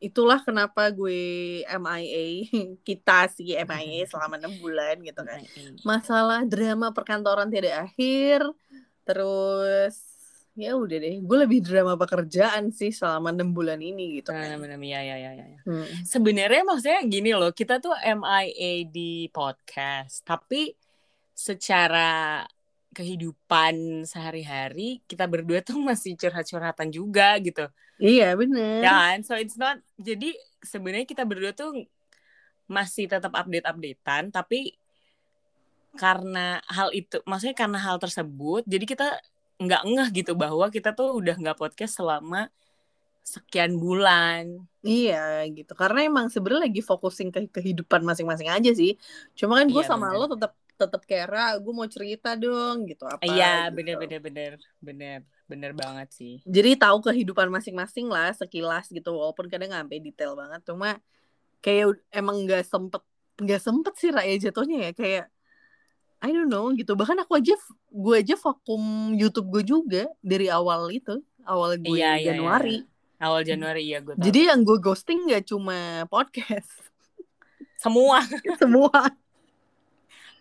itulah 0.00 0.40
kenapa 0.40 0.88
gue 0.88 1.60
MIA 1.68 2.48
kita 2.88 3.28
sih 3.28 3.52
MIA 3.52 4.08
selama 4.08 4.40
enam 4.40 4.56
bulan 4.56 4.96
gitu 5.04 5.20
kan. 5.20 5.44
Masalah 5.84 6.48
drama 6.48 6.96
perkantoran 6.96 7.52
tidak 7.52 7.92
akhir 7.92 8.48
terus 9.04 10.00
ya 10.56 10.72
udah 10.80 10.96
deh. 10.96 11.20
Gue 11.20 11.44
lebih 11.44 11.60
drama 11.60 12.00
pekerjaan 12.00 12.72
sih 12.72 12.88
selama 12.88 13.36
enam 13.36 13.52
bulan 13.52 13.76
ini 13.76 14.24
gitu 14.24 14.32
kan. 14.32 14.56
Benar-benar 14.56 14.80
ya 14.80 15.00
ya 15.04 15.16
ya 15.20 15.32
ya. 15.36 15.60
Hmm. 15.68 15.84
Sebenarnya 16.08 16.62
maksudnya 16.64 17.00
gini 17.04 17.36
loh, 17.36 17.52
kita 17.52 17.84
tuh 17.84 17.92
MIA 18.00 18.88
di 18.88 19.28
podcast, 19.28 20.24
tapi 20.24 20.72
secara 21.36 22.44
kehidupan 22.90 24.02
sehari-hari 24.02 24.98
kita 25.06 25.24
berdua 25.30 25.62
tuh 25.62 25.78
masih 25.90 26.18
curhat-curhatan 26.18 26.90
juga 26.90 27.38
gitu. 27.38 27.66
iya 28.02 28.34
bener 28.34 28.82
Ya 28.82 28.90
kan? 29.12 29.16
So 29.22 29.38
it's 29.38 29.54
not 29.54 29.78
jadi 29.96 30.34
sebenarnya 30.64 31.06
kita 31.06 31.22
berdua 31.22 31.52
tuh 31.54 31.86
masih 32.70 33.10
tetap 33.10 33.34
update-updatean 33.34 34.30
tapi 34.30 34.78
karena 35.98 36.62
hal 36.70 36.94
itu 36.94 37.18
maksudnya 37.26 37.56
karena 37.58 37.78
hal 37.82 37.98
tersebut 37.98 38.62
jadi 38.62 38.84
kita 38.86 39.06
nggak 39.60 39.82
ngeh 39.90 40.08
gitu 40.22 40.32
bahwa 40.38 40.70
kita 40.70 40.94
tuh 40.94 41.18
udah 41.18 41.34
nggak 41.36 41.58
podcast 41.58 41.98
selama 41.98 42.46
sekian 43.20 43.76
bulan. 43.76 44.64
Iya 44.80 45.44
gitu 45.52 45.76
karena 45.76 46.08
emang 46.08 46.32
sebenarnya 46.32 46.72
lagi 46.72 46.80
fokusin 46.80 47.28
ke 47.28 47.46
kehidupan 47.52 48.00
masing-masing 48.00 48.48
aja 48.48 48.70
sih 48.72 48.96
cuma 49.36 49.60
kan 49.60 49.68
gue 49.68 49.84
Iya, 49.84 49.90
sama 49.92 50.08
bener. 50.08 50.16
lo 50.16 50.26
tetap 50.32 50.56
tetap 50.80 51.04
kayak 51.04 51.28
Ra 51.28 51.46
gue 51.54 51.70
mau 51.70 51.84
cerita 51.84 52.32
dong 52.34 52.84
gitu 52.84 53.04
apa 53.04 53.20
Iya, 53.20 53.68
gitu. 53.68 53.76
bener 53.76 53.94
bener 53.98 54.20
bener 54.20 54.52
bener 54.80 55.18
bener 55.44 55.72
banget 55.72 56.08
sih. 56.10 56.34
jadi 56.42 56.78
tahu 56.78 57.04
kehidupan 57.04 57.48
masing-masing 57.48 58.06
lah 58.06 58.32
sekilas 58.32 58.88
gitu 58.88 59.10
walaupun 59.10 59.46
kadang 59.46 59.68
nggak 59.68 59.82
sampai 59.84 59.98
detail 60.00 60.32
banget 60.32 60.60
cuma 60.62 60.96
kayak 61.58 61.84
emang 62.10 62.42
nggak 62.42 62.62
sempet 62.62 63.02
nggak 63.36 63.58
sempet 63.58 63.92
sih 63.94 64.08
Raya 64.08 64.38
jatuhnya 64.38 64.78
ya 64.80 64.92
kayak 64.92 65.26
I 66.20 66.30
don't 66.30 66.46
know 66.46 66.68
gitu 66.70 66.92
bahkan 66.92 67.16
aku 67.16 67.34
aja 67.34 67.56
gue 67.86 68.14
aja 68.16 68.36
vakum 68.36 68.80
YouTube 69.12 69.48
gue 69.50 69.64
juga 69.66 70.02
dari 70.20 70.46
awal 70.46 70.88
itu 70.90 71.18
awal 71.42 71.76
gue 71.76 71.96
Iya, 71.96 72.16
iya, 72.16 72.26
Januari 72.30 72.84
Awal 73.16 73.40
Januari 73.42 73.84
ya 73.86 73.98
gue 73.98 74.14
tahu. 74.14 74.22
jadi 74.22 74.40
yang 74.48 74.60
gue 74.60 74.78
ghosting 74.78 75.26
nggak 75.26 75.44
cuma 75.46 75.76
podcast 76.06 76.68
semua 77.76 78.20
semua 78.60 78.92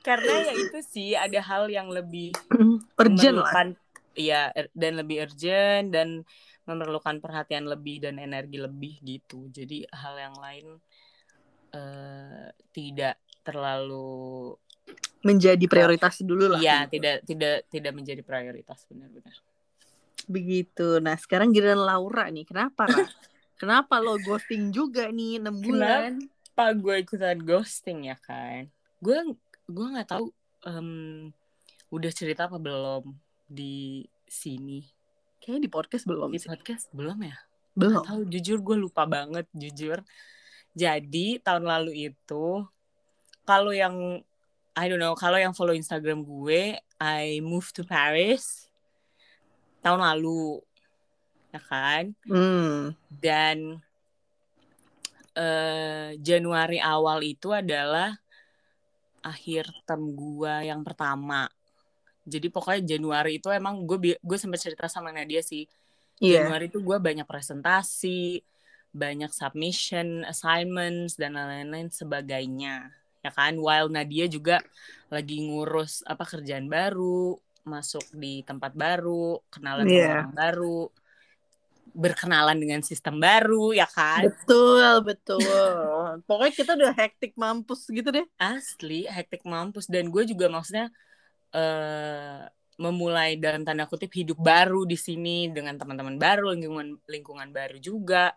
karena 0.01 0.33
ya 0.49 0.53
itu 0.55 0.79
sih 0.83 1.13
ada 1.15 1.39
hal 1.43 1.67
yang 1.67 1.91
lebih 1.91 2.31
urgent 3.01 3.37
lah 3.43 3.75
iya 4.15 4.51
er- 4.51 4.73
dan 4.75 4.99
lebih 4.99 5.23
urgent 5.27 5.93
dan 5.95 6.23
memerlukan 6.67 7.17
perhatian 7.17 7.65
lebih 7.65 8.03
dan 8.03 8.21
energi 8.21 8.61
lebih 8.61 9.01
gitu. 9.01 9.49
Jadi 9.49 9.89
hal 9.89 10.15
yang 10.21 10.35
lain 10.37 10.65
eh 11.69 12.49
tidak 12.73 13.21
terlalu 13.45 14.53
menjadi 15.21 15.65
prioritas 15.69 16.21
dulu 16.25 16.49
lah 16.49 16.59
iya 16.61 16.77
gitu. 16.85 16.97
tidak 16.97 17.15
tidak 17.25 17.55
tidak 17.69 17.93
menjadi 17.93 18.21
prioritas 18.25 18.79
benar-benar. 18.89 19.35
begitu 20.29 20.97
nah 21.01 21.13
sekarang 21.17 21.53
giliran 21.53 21.81
Laura 21.81 22.25
nih 22.29 22.45
kenapa 22.45 22.89
kenapa 23.61 24.01
lo 24.01 24.17
ghosting 24.17 24.73
juga 24.73 25.13
nih 25.13 25.41
6 25.41 25.57
bulan 25.61 26.13
Kenapa 26.59 26.75
gue 26.75 26.95
ikutan 27.07 27.39
ghosting 27.39 27.99
ya 28.11 28.17
kan? 28.19 28.67
Gue 28.99 29.15
gue 29.69 29.85
nggak 29.93 30.09
tahu 30.09 30.25
em, 30.65 31.29
udah 31.93 32.11
cerita 32.11 32.49
apa 32.49 32.57
belum 32.57 33.13
di 33.45 34.05
sini 34.25 34.81
kayaknya 35.37 35.65
di 35.65 35.71
podcast 35.71 36.03
belum 36.09 36.33
di 36.33 36.41
sih 36.41 36.49
podcast 36.49 36.89
belum 36.91 37.17
ya? 37.21 37.37
belum 37.79 38.03
tahu 38.03 38.21
jujur 38.27 38.59
gue 38.59 38.75
lupa 38.75 39.07
banget 39.07 39.47
jujur. 39.55 40.03
Jadi 40.75 41.39
tahun 41.39 41.63
lalu 41.63 42.11
itu 42.11 42.67
kalau 43.47 43.71
yang 43.71 44.21
I 44.75 44.85
don't 44.91 45.01
know 45.01 45.15
kalau 45.15 45.39
yang 45.39 45.55
follow 45.55 45.73
Instagram 45.73 46.27
gue 46.27 46.77
I 46.99 47.39
moved 47.39 47.73
to 47.79 47.87
Paris 47.87 48.67
tahun 49.79 50.03
lalu 50.03 50.59
ya 51.49 51.61
kan 51.65 52.13
hmm. 52.29 52.93
dan 53.09 53.81
eh, 55.33 56.13
Januari 56.21 56.77
awal 56.77 57.25
itu 57.25 57.49
adalah 57.49 58.13
akhir 59.21 59.69
term 59.87 60.13
gua 60.15 60.63
yang 60.63 60.81
pertama. 60.83 61.47
Jadi 62.29 62.47
pokoknya 62.53 62.95
Januari 62.97 63.41
itu 63.41 63.49
emang 63.49 63.83
gue 63.89 64.19
gue 64.21 64.37
sempat 64.37 64.61
cerita 64.61 64.85
sama 64.85 65.09
Nadia 65.09 65.41
sih. 65.41 65.65
Iya. 66.21 66.45
Januari 66.45 66.69
itu 66.69 66.77
gue 66.83 66.97
banyak 66.99 67.25
presentasi 67.25 68.43
banyak 68.89 69.29
submission 69.29 70.25
assignments 70.25 71.13
dan 71.13 71.37
lain-lain 71.37 71.93
sebagainya. 71.93 72.89
Ya 73.21 73.31
kan? 73.33 73.57
While 73.57 73.89
Nadia 73.93 74.25
juga 74.29 74.61
lagi 75.09 75.41
ngurus 75.45 76.01
apa 76.05 76.25
kerjaan 76.25 76.69
baru 76.69 77.37
masuk 77.65 78.01
di 78.15 78.41
tempat 78.45 78.73
baru 78.73 79.37
kenalan 79.53 79.85
sama 79.85 79.93
Iya. 79.93 80.09
orang 80.09 80.33
baru 80.33 80.79
berkenalan 81.99 82.55
dengan 82.55 82.79
sistem 82.79 83.19
baru 83.19 83.75
ya 83.75 83.85
kan? 83.91 84.31
Betul, 84.31 85.03
betul. 85.03 86.23
Pokoknya 86.23 86.53
kita 86.55 86.71
udah 86.79 86.93
hektik 86.95 87.35
mampus 87.35 87.83
gitu 87.91 88.09
deh. 88.15 88.23
asli 88.39 89.03
hektik 89.03 89.43
mampus. 89.43 89.91
Dan 89.91 90.07
gue 90.07 90.23
juga 90.23 90.47
maksudnya 90.47 90.87
eh 91.51 92.47
memulai 92.79 93.35
dalam 93.35 93.67
tanda 93.67 93.83
kutip 93.83 94.07
hidup 94.15 94.39
baru 94.39 94.87
di 94.87 94.95
sini 94.95 95.51
dengan 95.51 95.75
teman-teman 95.75 96.15
baru 96.15 96.55
lingkungan 96.55 96.95
lingkungan 97.11 97.51
baru 97.51 97.75
juga. 97.75 98.31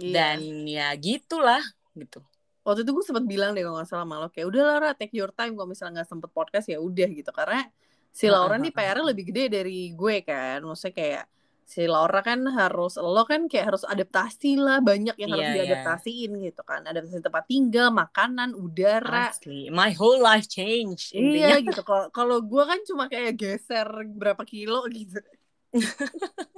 Iya. 0.00 0.16
dan 0.16 0.38
ya 0.64 0.88
gitulah 0.96 1.60
gitu. 1.92 2.24
Waktu 2.64 2.84
itu 2.84 2.92
gue 2.92 3.04
sempat 3.04 3.24
bilang 3.28 3.52
deh 3.52 3.64
kalau 3.64 3.80
nggak 3.80 3.88
salah 3.88 4.04
lo 4.04 4.28
kayak 4.32 4.48
udah 4.48 4.62
Lara 4.64 4.90
take 4.96 5.12
your 5.16 5.32
time. 5.32 5.52
Kalau 5.56 5.68
misalnya 5.68 6.00
nggak 6.00 6.08
sempet 6.08 6.30
podcast 6.32 6.66
ya 6.72 6.80
udah 6.80 7.08
gitu. 7.08 7.30
Karena 7.32 7.68
si 8.10 8.26
Laura 8.28 8.56
nih 8.56 8.72
PR-nya 8.72 9.04
lebih 9.04 9.28
gede 9.32 9.60
dari 9.60 9.92
gue 9.92 10.16
kan. 10.24 10.64
Maksudnya 10.64 10.94
kayak 10.96 11.24
si 11.70 11.86
Laura 11.86 12.18
kan 12.26 12.42
harus 12.50 12.98
lo 12.98 13.22
kan 13.22 13.46
kayak 13.46 13.70
harus 13.70 13.86
adaptasi 13.86 14.58
lah 14.58 14.82
banyak 14.82 15.14
yang 15.14 15.30
harus 15.38 15.46
Iya, 15.46 15.54
iya. 15.54 15.62
diadaptasiin 15.62 16.30
gitu 16.42 16.62
kan. 16.66 16.82
Adaptasi 16.82 17.22
tempat 17.22 17.46
tinggal 17.46 17.94
makanan 17.94 18.58
udara. 18.58 19.30
Asli 19.30 19.70
my 19.70 19.94
whole 19.94 20.18
life 20.18 20.50
change 20.50 21.14
iya 21.14 21.62
gitu 21.62 21.78
kalau 21.88 22.10
kalau 22.10 22.42
gue 22.42 22.62
kan 22.66 22.82
cuma 22.82 23.06
kayak 23.06 23.38
geser 23.38 23.86
berapa 24.10 24.42
kilo 24.42 24.82
gitu. 24.90 25.22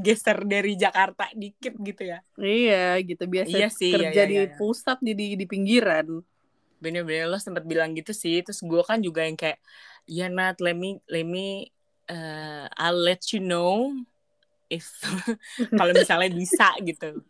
Geser 0.00 0.40
dari 0.48 0.72
Jakarta 0.80 1.28
dikit 1.36 1.76
gitu 1.84 2.08
ya. 2.08 2.24
Iya 2.40 2.96
gitu 3.04 3.28
biasa 3.28 3.52
Iya 3.52 3.68
sih, 3.68 3.92
iya, 3.92 4.08
kerja 4.08 4.22
iya, 4.24 4.30
di 4.32 4.36
iya. 4.48 4.56
pusat 4.56 4.96
jadi 5.04 5.36
di 5.36 5.44
pinggiran. 5.44 6.24
Bener-bener 6.80 7.28
lo 7.28 7.36
sempet 7.36 7.68
bilang 7.68 7.92
gitu 7.92 8.16
sih 8.16 8.40
terus 8.40 8.64
gue 8.64 8.80
kan 8.80 9.04
juga 9.04 9.28
yang 9.28 9.36
kayak 9.36 9.60
ya 10.08 10.32
Nat 10.32 10.56
let 10.64 10.72
me 10.72 10.96
let 11.04 11.28
me 11.28 11.68
uh, 12.08 12.64
I'll 12.80 12.96
let 12.96 13.28
you 13.36 13.44
know 13.44 13.92
if 14.68 14.88
kalau 15.78 15.92
misalnya 15.92 16.30
bisa 16.32 16.72
gitu. 16.84 17.24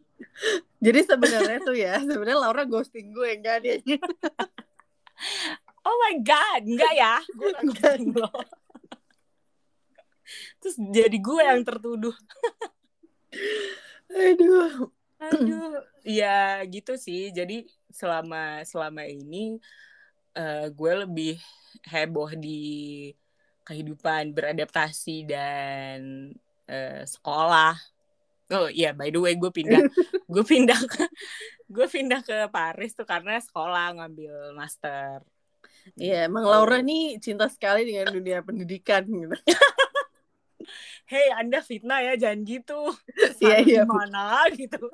Jadi 0.78 1.00
sebenarnya 1.06 1.58
tuh 1.62 1.76
ya 1.78 1.98
sebenarnya 2.02 2.38
Laura 2.38 2.62
ghosting 2.66 3.14
gue 3.14 3.28
enggak 3.38 3.58
dia. 3.62 3.78
Oh 5.86 5.96
my 6.04 6.20
god 6.22 6.62
enggak 6.66 6.94
ya? 6.94 7.16
Gue 7.34 7.50
ghosting 7.64 8.14
lo. 8.14 8.30
Terus 10.58 10.76
jadi 10.92 11.16
gue 11.16 11.42
yang 11.42 11.62
tertuduh. 11.64 12.14
Aduh. 14.12 14.90
Aduh 15.18 15.82
ya 16.06 16.62
gitu 16.66 16.94
sih. 16.94 17.34
Jadi 17.34 17.66
selama 17.90 18.62
selama 18.62 19.02
ini 19.06 19.58
eh, 20.38 20.66
gue 20.70 20.92
lebih 21.06 21.34
heboh 21.86 22.30
di 22.38 22.60
kehidupan 23.66 24.32
beradaptasi 24.32 25.28
dan 25.28 26.32
eh, 26.68 27.02
sekolah 27.08 27.74
oh 28.52 28.68
iya 28.68 28.92
by 28.92 29.08
the 29.08 29.20
way 29.20 29.34
gue 29.34 29.50
pindah 29.50 29.82
gue 30.32 30.44
pindah 30.44 30.78
ke 30.84 31.04
gue 31.68 31.86
pindah 31.88 32.20
ke 32.24 32.48
Paris 32.48 32.92
tuh 32.96 33.04
karena 33.08 33.40
sekolah 33.40 33.96
ngambil 33.98 34.52
master 34.56 35.20
Iya, 35.96 36.28
emang 36.28 36.44
Laura 36.44 36.84
nih 36.84 37.16
cinta 37.16 37.48
sekali 37.48 37.88
dengan 37.88 38.12
dunia 38.12 38.44
pendidikan 38.44 39.08
gitu. 39.08 39.32
hey 41.08 41.32
anda 41.32 41.64
fitnah 41.64 42.04
ya 42.04 42.12
jangan 42.20 42.44
gitu 42.44 42.92
Iya, 43.40 43.56
iya. 43.64 43.82
gimana 43.88 44.44
gitu 44.52 44.84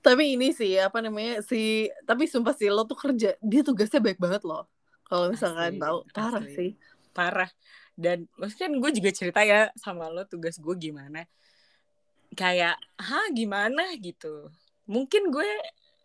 Tapi 0.00 0.38
ini 0.38 0.54
sih 0.54 0.78
apa 0.78 1.02
namanya 1.02 1.42
si 1.42 1.90
tapi 2.06 2.30
sumpah 2.30 2.54
sih 2.54 2.70
lo 2.70 2.86
tuh 2.86 2.94
kerja 2.94 3.34
dia 3.42 3.60
tugasnya 3.66 3.98
baik 3.98 4.22
banget 4.22 4.46
loh. 4.46 4.64
Kalau 5.04 5.28
misalkan 5.34 5.74
Asli, 5.74 5.82
tahu 5.82 5.98
parah 6.14 6.46
asli. 6.46 6.54
sih. 6.54 6.70
parah 7.10 7.50
dan 7.96 8.28
maksudnya 8.36 8.68
kan 8.68 8.74
gue 8.76 8.90
juga 8.92 9.10
cerita 9.10 9.40
ya 9.40 9.72
sama 9.80 10.12
lo 10.12 10.28
tugas 10.28 10.60
gue 10.60 10.74
gimana. 10.76 11.24
Kayak 12.36 12.76
hah 13.00 13.26
gimana? 13.32 13.96
gitu. 13.96 14.52
Mungkin 14.84 15.32
gue 15.32 15.48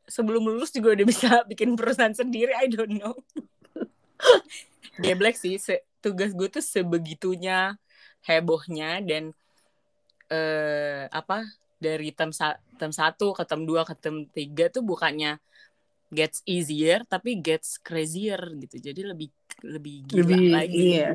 sebelum 0.07 0.48
lulus 0.48 0.71
juga 0.71 0.95
udah 0.95 1.05
bisa 1.05 1.29
bikin 1.51 1.75
perusahaan 1.75 2.15
sendiri 2.15 2.55
I 2.55 2.71
don't 2.71 2.95
know. 2.95 3.19
Geblek 5.03 5.36
sih 5.36 5.60
se- 5.60 5.83
tugas 6.00 6.31
gue 6.31 6.48
tuh 6.48 6.63
sebegitunya 6.63 7.75
hebohnya 8.25 9.03
dan 9.03 9.36
eh 10.31 11.05
apa 11.12 11.43
dari 11.75 12.15
tem 12.15 12.31
sa- 12.31 12.60
tem 12.79 12.93
satu 12.93 13.36
ke 13.36 13.43
tem 13.43 13.62
dua 13.67 13.83
ke 13.83 13.93
tem 14.00 14.24
tiga 14.31 14.71
tuh 14.71 14.86
bukannya 14.86 15.41
gets 16.12 16.43
easier 16.48 17.03
tapi 17.07 17.39
gets 17.39 17.75
crazier 17.79 18.39
gitu. 18.60 18.77
Jadi 18.79 19.01
lebih 19.03 19.27
lebih 19.62 19.96
gila 20.08 20.20
Lebih, 20.24 20.43
lagi 20.51 20.77
iya. 20.96 21.10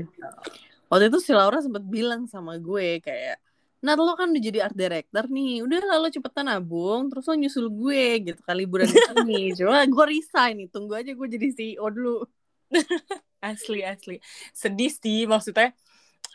Waktu 0.87 1.11
itu 1.11 1.19
si 1.19 1.33
Laura 1.35 1.59
sempat 1.59 1.83
bilang 1.83 2.31
sama 2.31 2.61
gue 2.61 3.03
kayak 3.03 3.43
Nat 3.85 4.01
lo 4.01 4.17
kan 4.17 4.33
udah 4.33 4.43
jadi 4.43 4.59
art 4.67 4.77
director 4.77 5.29
nih 5.29 5.61
Udah 5.63 5.79
lah 5.85 5.99
lo 6.01 6.09
cepetan 6.09 6.49
nabung 6.49 7.13
Terus 7.13 7.25
lo 7.29 7.35
nyusul 7.37 7.67
gue 7.69 8.33
gitu 8.33 8.41
kan 8.43 8.57
liburan 8.57 8.89
di 8.89 8.97
sini. 8.99 9.43
Coba 9.59 9.85
gue 9.85 10.05
resign 10.11 10.55
nih 10.65 10.69
Tunggu 10.73 10.97
aja 10.97 11.13
gue 11.13 11.29
jadi 11.29 11.47
CEO 11.53 11.87
dulu. 11.93 12.25
Asli 13.47 13.85
asli. 13.87 14.17
Sedih 14.51 14.91
sih 14.91 15.29
maksudnya 15.29 15.71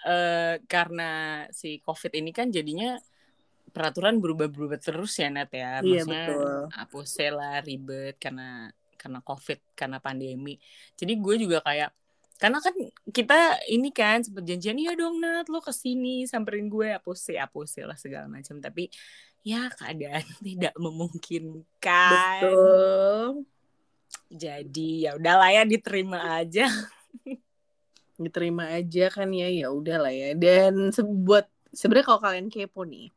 eh 0.02 0.58
karena 0.66 1.46
si 1.54 1.78
covid 1.86 2.10
ini 2.18 2.34
kan 2.34 2.50
jadinya 2.50 2.98
peraturan 3.70 4.18
berubah-berubah 4.20 4.80
terus 4.80 5.16
ya 5.20 5.28
Nat 5.32 5.52
ya. 5.52 5.80
Iya, 5.82 6.04
maksudnya 6.04 6.26
betul. 6.28 6.60
hapusnya 6.76 7.30
lah 7.32 7.56
ribet 7.64 8.16
karena 8.20 8.70
karena 9.02 9.26
covid 9.26 9.58
karena 9.74 9.98
pandemi. 9.98 10.62
Jadi 10.94 11.18
gue 11.18 11.36
juga 11.42 11.66
kayak 11.66 11.90
karena 12.38 12.58
kan 12.58 12.74
kita 13.10 13.62
ini 13.70 13.90
kan 13.94 14.26
sempet 14.26 14.46
janjian 14.46 14.78
iya 14.78 14.98
dong 14.98 15.22
Nat 15.22 15.46
lo 15.46 15.62
ke 15.62 15.70
sini 15.70 16.26
samperin 16.26 16.70
gue 16.70 16.90
hapus 16.98 17.38
hapus 17.38 17.86
lah 17.86 17.94
segala 17.94 18.26
macam 18.26 18.58
tapi 18.58 18.90
ya 19.42 19.70
keadaan 19.74 20.26
tidak 20.46 20.74
memungkinkan. 20.78 22.42
Betul. 22.42 23.46
Jadi 24.32 25.06
ya 25.06 25.18
udahlah 25.18 25.50
ya 25.54 25.64
diterima 25.66 26.42
aja. 26.42 26.70
Diterima 28.22 28.70
aja 28.70 29.10
kan 29.10 29.34
ya 29.34 29.50
ya 29.50 29.74
udah 29.74 29.98
lah 29.98 30.14
ya. 30.14 30.38
Dan 30.38 30.94
se- 30.94 31.06
buat 31.06 31.50
sebenarnya 31.74 32.06
kalau 32.06 32.22
kalian 32.22 32.48
kepo 32.54 32.86
nih 32.86 33.10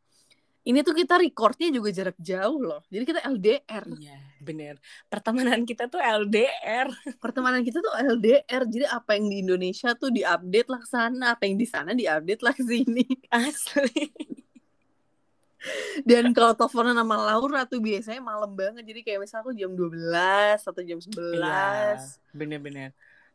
ini 0.65 0.81
tuh 0.81 0.93
kita 0.93 1.21
recordnya 1.21 1.69
juga 1.69 1.93
jarak 1.93 2.17
jauh 2.17 2.57
loh 2.59 2.81
jadi 2.89 3.05
kita 3.05 3.21
LDR 3.23 3.85
Iya, 3.95 4.17
bener. 4.41 4.75
Pertemanan 5.07 5.63
kita 5.63 5.87
tuh 5.87 6.01
LDR. 6.01 6.89
pertemanan 7.21 7.61
kita 7.61 7.79
tuh 7.79 7.93
LDR 7.93 8.63
jadi 8.65 8.89
apa 8.89 9.17
yang 9.17 9.29
di 9.29 9.37
Indonesia 9.41 9.93
tuh 9.93 10.09
diupdate 10.09 10.69
lah 10.69 10.81
ke 10.81 10.89
sana 10.89 11.25
apa 11.33 11.45
yang 11.45 11.57
di 11.57 11.65
sana 11.65 11.93
diupdate 11.93 12.41
lah 12.41 12.53
ke 12.53 12.65
sini 12.65 13.05
Asli. 13.29 14.09
dan 16.09 16.37
kalau 16.37 16.53
teleponan 16.53 16.93
sama 16.93 17.17
Laura 17.17 17.65
tuh 17.65 17.81
biasanya 17.81 18.21
malam 18.21 18.53
banget 18.53 18.85
jadi 18.85 19.01
kayak 19.01 19.19
misalnya 19.25 19.43
aku 19.45 19.53
jam 19.53 19.73
12 19.73 20.61
atau 20.61 20.83
jam 20.85 20.99
11 21.01 21.41
Iya, 21.41 21.97
bener-bener. 22.33 22.91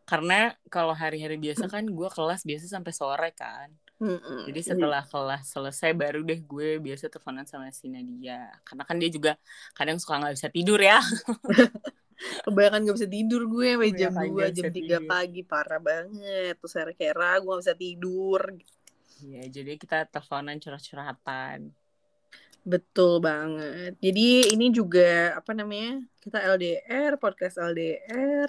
Karena 0.05 0.53
kalau 0.69 0.93
hari-hari 0.93 1.37
biasa 1.37 1.65
kan 1.65 1.85
gue 1.85 2.09
kelas 2.09 2.41
biasa 2.41 2.65
sampai 2.65 2.93
sore 2.93 3.29
kan. 3.33 3.69
Mm-mm. 3.99 4.47
Jadi 4.47 4.61
setelah 4.63 5.03
kelas 5.03 5.51
selesai 5.51 5.91
baru 5.91 6.23
deh 6.23 6.39
gue 6.39 6.79
biasa 6.79 7.11
teleponan 7.11 7.43
sama 7.43 7.67
si 7.75 7.91
Nadia. 7.91 8.47
Karena 8.63 8.83
kan 8.87 8.95
dia 8.95 9.11
juga 9.11 9.35
kadang 9.75 9.99
suka 9.99 10.23
nggak 10.23 10.35
bisa 10.39 10.47
tidur 10.47 10.79
ya. 10.79 11.03
kebanyakan 12.43 12.83
gak 12.83 12.97
bisa 12.99 13.07
tidur 13.07 13.41
gue 13.47 13.67
sampai 13.79 13.91
jam 13.95 14.13
Kebanyakan 14.13 14.35
2 14.35 14.35
nggak 14.35 14.51
jam 14.51 14.67
bisa 14.67 14.69
3 14.75 14.75
tidur. 14.75 15.07
pagi 15.07 15.41
parah 15.47 15.79
banget 15.79 16.53
terus 16.59 16.75
akhirnya 16.75 16.95
kayak 16.99 17.15
ragu 17.15 17.45
gak 17.47 17.61
bisa 17.63 17.75
tidur 17.79 18.41
Iya, 19.19 19.51
jadi 19.51 19.75
kita 19.75 20.07
teleponan 20.07 20.63
curhat-curhatan. 20.63 21.75
Betul 22.63 23.19
banget. 23.19 23.99
Jadi 23.99 24.55
ini 24.55 24.71
juga 24.71 25.35
apa 25.35 25.51
namanya? 25.51 25.99
Kita 26.23 26.39
LDR, 26.39 27.19
podcast 27.19 27.59
LDR. 27.59 28.47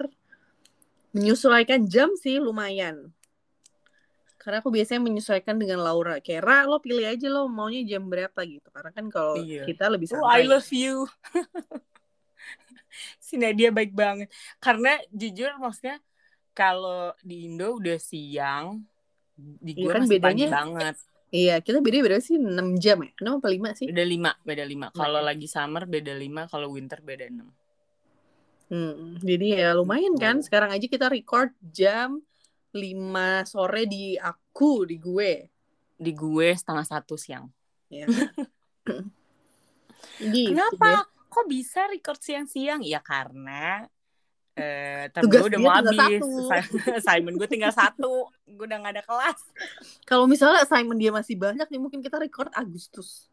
Menyesuaikan 1.10 1.90
jam 1.90 2.14
sih 2.14 2.38
lumayan. 2.38 3.10
Karena 4.40 4.64
aku 4.64 4.72
biasanya 4.72 5.04
menyesuaikan 5.04 5.60
dengan 5.60 5.84
Laura. 5.84 6.16
Kayak, 6.18 6.42
Ra, 6.42 6.58
lo 6.64 6.80
pilih 6.80 7.04
aja 7.04 7.28
lo 7.28 7.44
maunya 7.44 7.84
jam 7.84 8.08
berapa 8.08 8.40
gitu. 8.42 8.72
Karena 8.72 8.88
kan 8.88 9.06
kalau 9.06 9.36
Iya. 9.36 9.68
kita 9.68 9.84
lebih 9.86 10.08
Oh, 10.16 10.24
I 10.24 10.40
santai. 10.40 10.48
love 10.48 10.70
you. 10.72 10.94
si 13.20 13.36
Nadia 13.36 13.68
baik 13.70 13.92
banget. 13.92 14.32
Karena 14.58 14.96
jujur 15.12 15.52
maksudnya 15.60 16.00
kalau 16.50 17.12
di 17.20 17.46
Indo 17.46 17.76
udah 17.76 18.00
siang, 18.00 18.80
di 19.36 19.76
Iya 19.76 19.84
gue 19.84 19.92
kan 19.92 20.02
masih 20.04 20.18
pagi 20.18 20.44
bedanya- 20.44 20.50
banget. 20.50 20.96
Iya, 21.30 21.54
kita 21.62 21.78
beda 21.78 22.02
beda 22.02 22.18
sih 22.18 22.34
6 22.34 22.74
jam 22.74 22.98
ya. 23.06 23.12
6 23.22 23.38
apa 23.38 23.46
5 23.46 23.70
sih? 23.70 23.86
Beda 23.86 24.02
lima, 24.02 24.34
beda 24.42 24.64
lima. 24.66 24.90
Kalau 24.90 25.22
lagi 25.22 25.46
summer 25.46 25.86
beda 25.86 26.10
lima, 26.10 26.50
kalau 26.50 26.74
winter 26.74 26.98
beda 26.98 27.30
enam. 27.30 27.54
Hmm, 28.66 29.14
jadi 29.22 29.46
ya 29.62 29.68
lumayan 29.78 30.18
kan. 30.18 30.42
Gitu. 30.42 30.50
Sekarang 30.50 30.74
aja 30.74 30.86
kita 30.86 31.06
record 31.06 31.54
jam 31.62 32.18
5 32.70 33.46
sore 33.46 33.86
di 33.86 34.14
aku, 34.14 34.86
di 34.86 34.96
gue. 34.96 35.32
Di 36.00 36.12
gue 36.14 36.48
setengah 36.54 36.86
satu 36.86 37.18
siang. 37.18 37.50
Ya. 37.90 38.06
gitu 40.20 40.54
Kenapa? 40.54 41.04
deh. 41.04 41.06
Kok 41.30 41.46
bisa 41.46 41.86
record 41.86 42.18
siang-siang? 42.18 42.82
Ya 42.82 42.98
karena 42.98 43.86
eh 44.58 45.06
gue 45.14 45.40
udah 45.46 45.58
mau 45.62 45.72
habis. 45.72 46.20
Simon 47.06 47.38
gue 47.38 47.48
tinggal 47.48 47.70
satu. 47.70 48.28
Gue 48.44 48.66
udah 48.66 48.78
gak 48.82 48.94
ada 48.98 49.04
kelas. 49.06 49.40
Kalau 50.04 50.26
misalnya 50.26 50.66
assignment 50.66 50.98
dia 50.98 51.14
masih 51.14 51.38
banyak 51.38 51.70
nih 51.70 51.80
mungkin 51.80 52.02
kita 52.02 52.18
record 52.18 52.50
Agustus. 52.52 53.30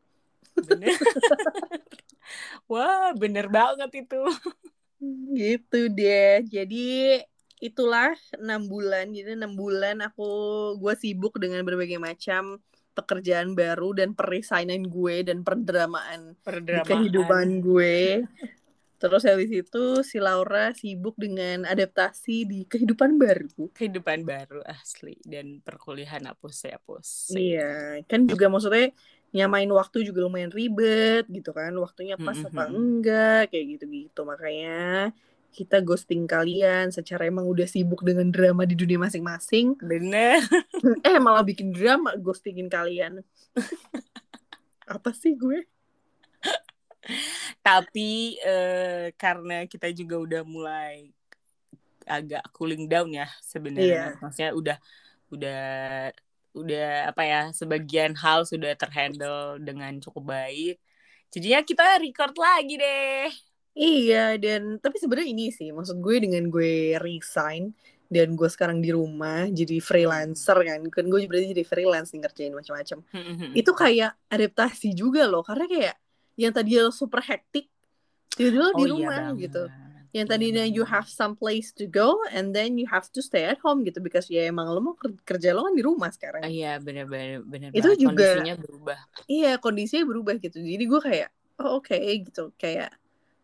Bener. 0.53 0.93
Wah, 2.71 3.13
bener 3.17 3.49
banget 3.49 4.05
itu. 4.05 4.21
Gitu 5.33 5.79
deh. 5.93 6.45
Jadi 6.45 7.21
itulah 7.61 8.13
enam 8.37 8.61
bulan. 8.71 9.05
Jadi 9.17 9.29
enam 9.39 9.53
bulan 9.57 10.01
aku 10.07 10.23
gue 10.81 10.93
sibuk 11.03 11.33
dengan 11.41 11.61
berbagai 11.67 11.99
macam 12.01 12.61
pekerjaan 12.97 13.53
baru 13.53 13.93
dan 13.93 14.17
peresignan 14.17 14.81
gue 14.89 15.15
dan 15.27 15.45
perdramaan 15.45 16.33
di 16.73 16.79
Perdramaan. 16.81 16.81
kehidupan 16.81 17.61
gue. 17.61 18.25
Terus 18.97 19.23
habis 19.29 19.49
itu 19.53 19.83
si 20.01 20.17
Laura 20.17 20.73
sibuk 20.73 21.13
dengan 21.21 21.69
adaptasi 21.69 22.49
di 22.49 22.59
kehidupan 22.65 23.21
baru. 23.21 23.69
Kehidupan 23.77 24.25
baru 24.25 24.65
asli 24.65 25.13
dan 25.21 25.61
perkuliahan 25.61 26.25
apus 26.33 26.65
ya 26.65 26.81
apus. 26.81 27.09
Iya, 27.27 27.61
kan 28.09 28.19
juga 28.31 28.45
maksudnya 28.51 28.83
nyamain 29.35 29.69
waktu 29.79 29.97
juga 30.07 30.19
lumayan 30.25 30.51
ribet 30.57 31.21
gitu 31.35 31.49
kan. 31.57 31.71
Waktunya 31.83 32.15
pas 32.25 32.39
apa 32.47 32.61
Mm-mm. 32.63 32.73
enggak 32.73 33.51
kayak 33.51 33.65
gitu-gitu. 33.71 34.19
Makanya 34.31 34.67
kita 35.51 35.81
ghosting 35.81 36.29
kalian 36.29 36.93
secara 36.93 37.25
emang 37.25 37.49
udah 37.49 37.65
sibuk 37.65 38.05
dengan 38.05 38.29
drama 38.29 38.67
di 38.67 38.77
dunia 38.77 39.01
masing-masing. 39.01 39.77
Bener. 39.81 40.41
Eh 41.07 41.17
malah 41.17 41.41
bikin 41.41 41.73
drama 41.73 42.13
ghostingin 42.19 42.69
kalian. 42.69 43.25
Apa 44.85 45.11
sih 45.11 45.33
gue? 45.33 45.65
Tapi 47.65 48.37
eh, 48.43 49.11
karena 49.17 49.65
kita 49.65 49.89
juga 49.95 50.15
udah 50.21 50.41
mulai 50.45 51.09
agak 52.07 52.43
cooling 52.55 52.87
down 52.87 53.11
ya 53.11 53.27
sebenarnya. 53.43 54.15
Iya. 54.15 54.21
Maksudnya 54.23 54.51
udah 54.55 54.77
udah 55.27 55.63
udah 56.57 56.89
apa 57.13 57.21
ya 57.21 57.41
sebagian 57.53 58.17
hal 58.17 58.47
sudah 58.47 58.73
terhandle 58.73 59.61
dengan 59.61 59.99
cukup 60.01 60.33
baik. 60.33 60.79
Jadinya 61.29 61.61
kita 61.61 61.99
record 61.99 62.33
lagi 62.39 62.75
deh. 62.79 63.29
Iya, 63.77 64.41
dan 64.41 64.81
tapi 64.81 64.97
sebenarnya 64.97 65.29
ini 65.29 65.53
sih, 65.53 65.69
maksud 65.69 66.01
gue 66.01 66.17
dengan 66.17 66.49
gue 66.49 66.97
resign 66.97 67.77
dan 68.09 68.33
gue 68.33 68.49
sekarang 68.49 68.81
di 68.81 68.89
rumah 68.89 69.45
jadi 69.45 69.77
freelancer 69.77 70.57
kan, 70.57 70.81
kan 70.89 71.05
gue 71.05 71.29
berarti 71.29 71.53
jadi 71.53 71.61
freelance 71.61 72.09
nih 72.09 72.25
ngerjain 72.25 72.57
macam-macam. 72.57 73.05
Itu 73.53 73.77
kayak 73.77 74.17
adaptasi 74.33 74.97
juga 74.97 75.29
loh, 75.29 75.45
karena 75.45 75.69
kayak 75.69 75.95
yang 76.33 76.49
tadinya 76.49 76.89
super 76.89 77.21
hektik, 77.21 77.69
tiba-tiba 78.33 78.73
di 78.73 78.73
Oh 78.73 78.81
iya 78.81 78.89
rumah 78.97 79.13
banget. 79.29 79.41
gitu. 79.45 79.63
Yang 80.09 80.25
Iya 80.25 80.31
tadinya 80.33 80.63
you 80.65 80.81
have 80.81 81.05
some 81.05 81.37
place 81.37 81.69
to 81.69 81.85
go 81.85 82.17
and 82.33 82.49
then 82.49 82.81
you 82.81 82.89
have 82.89 83.05
to 83.13 83.21
stay 83.21 83.45
at 83.45 83.61
home 83.61 83.85
gitu 83.85 84.01
because 84.01 84.25
ya 84.25 84.49
emang 84.49 84.65
lo 84.73 84.81
mau 84.81 84.95
ker- 84.97 85.19
kerja 85.21 85.53
lo 85.53 85.69
kan 85.69 85.77
di 85.77 85.83
rumah 85.85 86.09
sekarang. 86.09 86.47
Iya 86.47 86.81
benar-benar 86.81 87.45
benar 87.45 87.69
Itu 87.69 87.93
banget. 87.93 88.01
juga- 88.01 88.09
kondisinya 88.09 88.55
berubah. 88.57 88.97
Iya 89.29 89.51
kondisinya 89.61 90.05
berubah 90.09 90.33
gitu. 90.41 90.57
Jadi 90.57 90.83
gue 90.87 91.01
kayak 91.03 91.29
oh 91.61 91.77
oke 91.77 91.93
gitu 92.25 92.49
kayak 92.57 92.89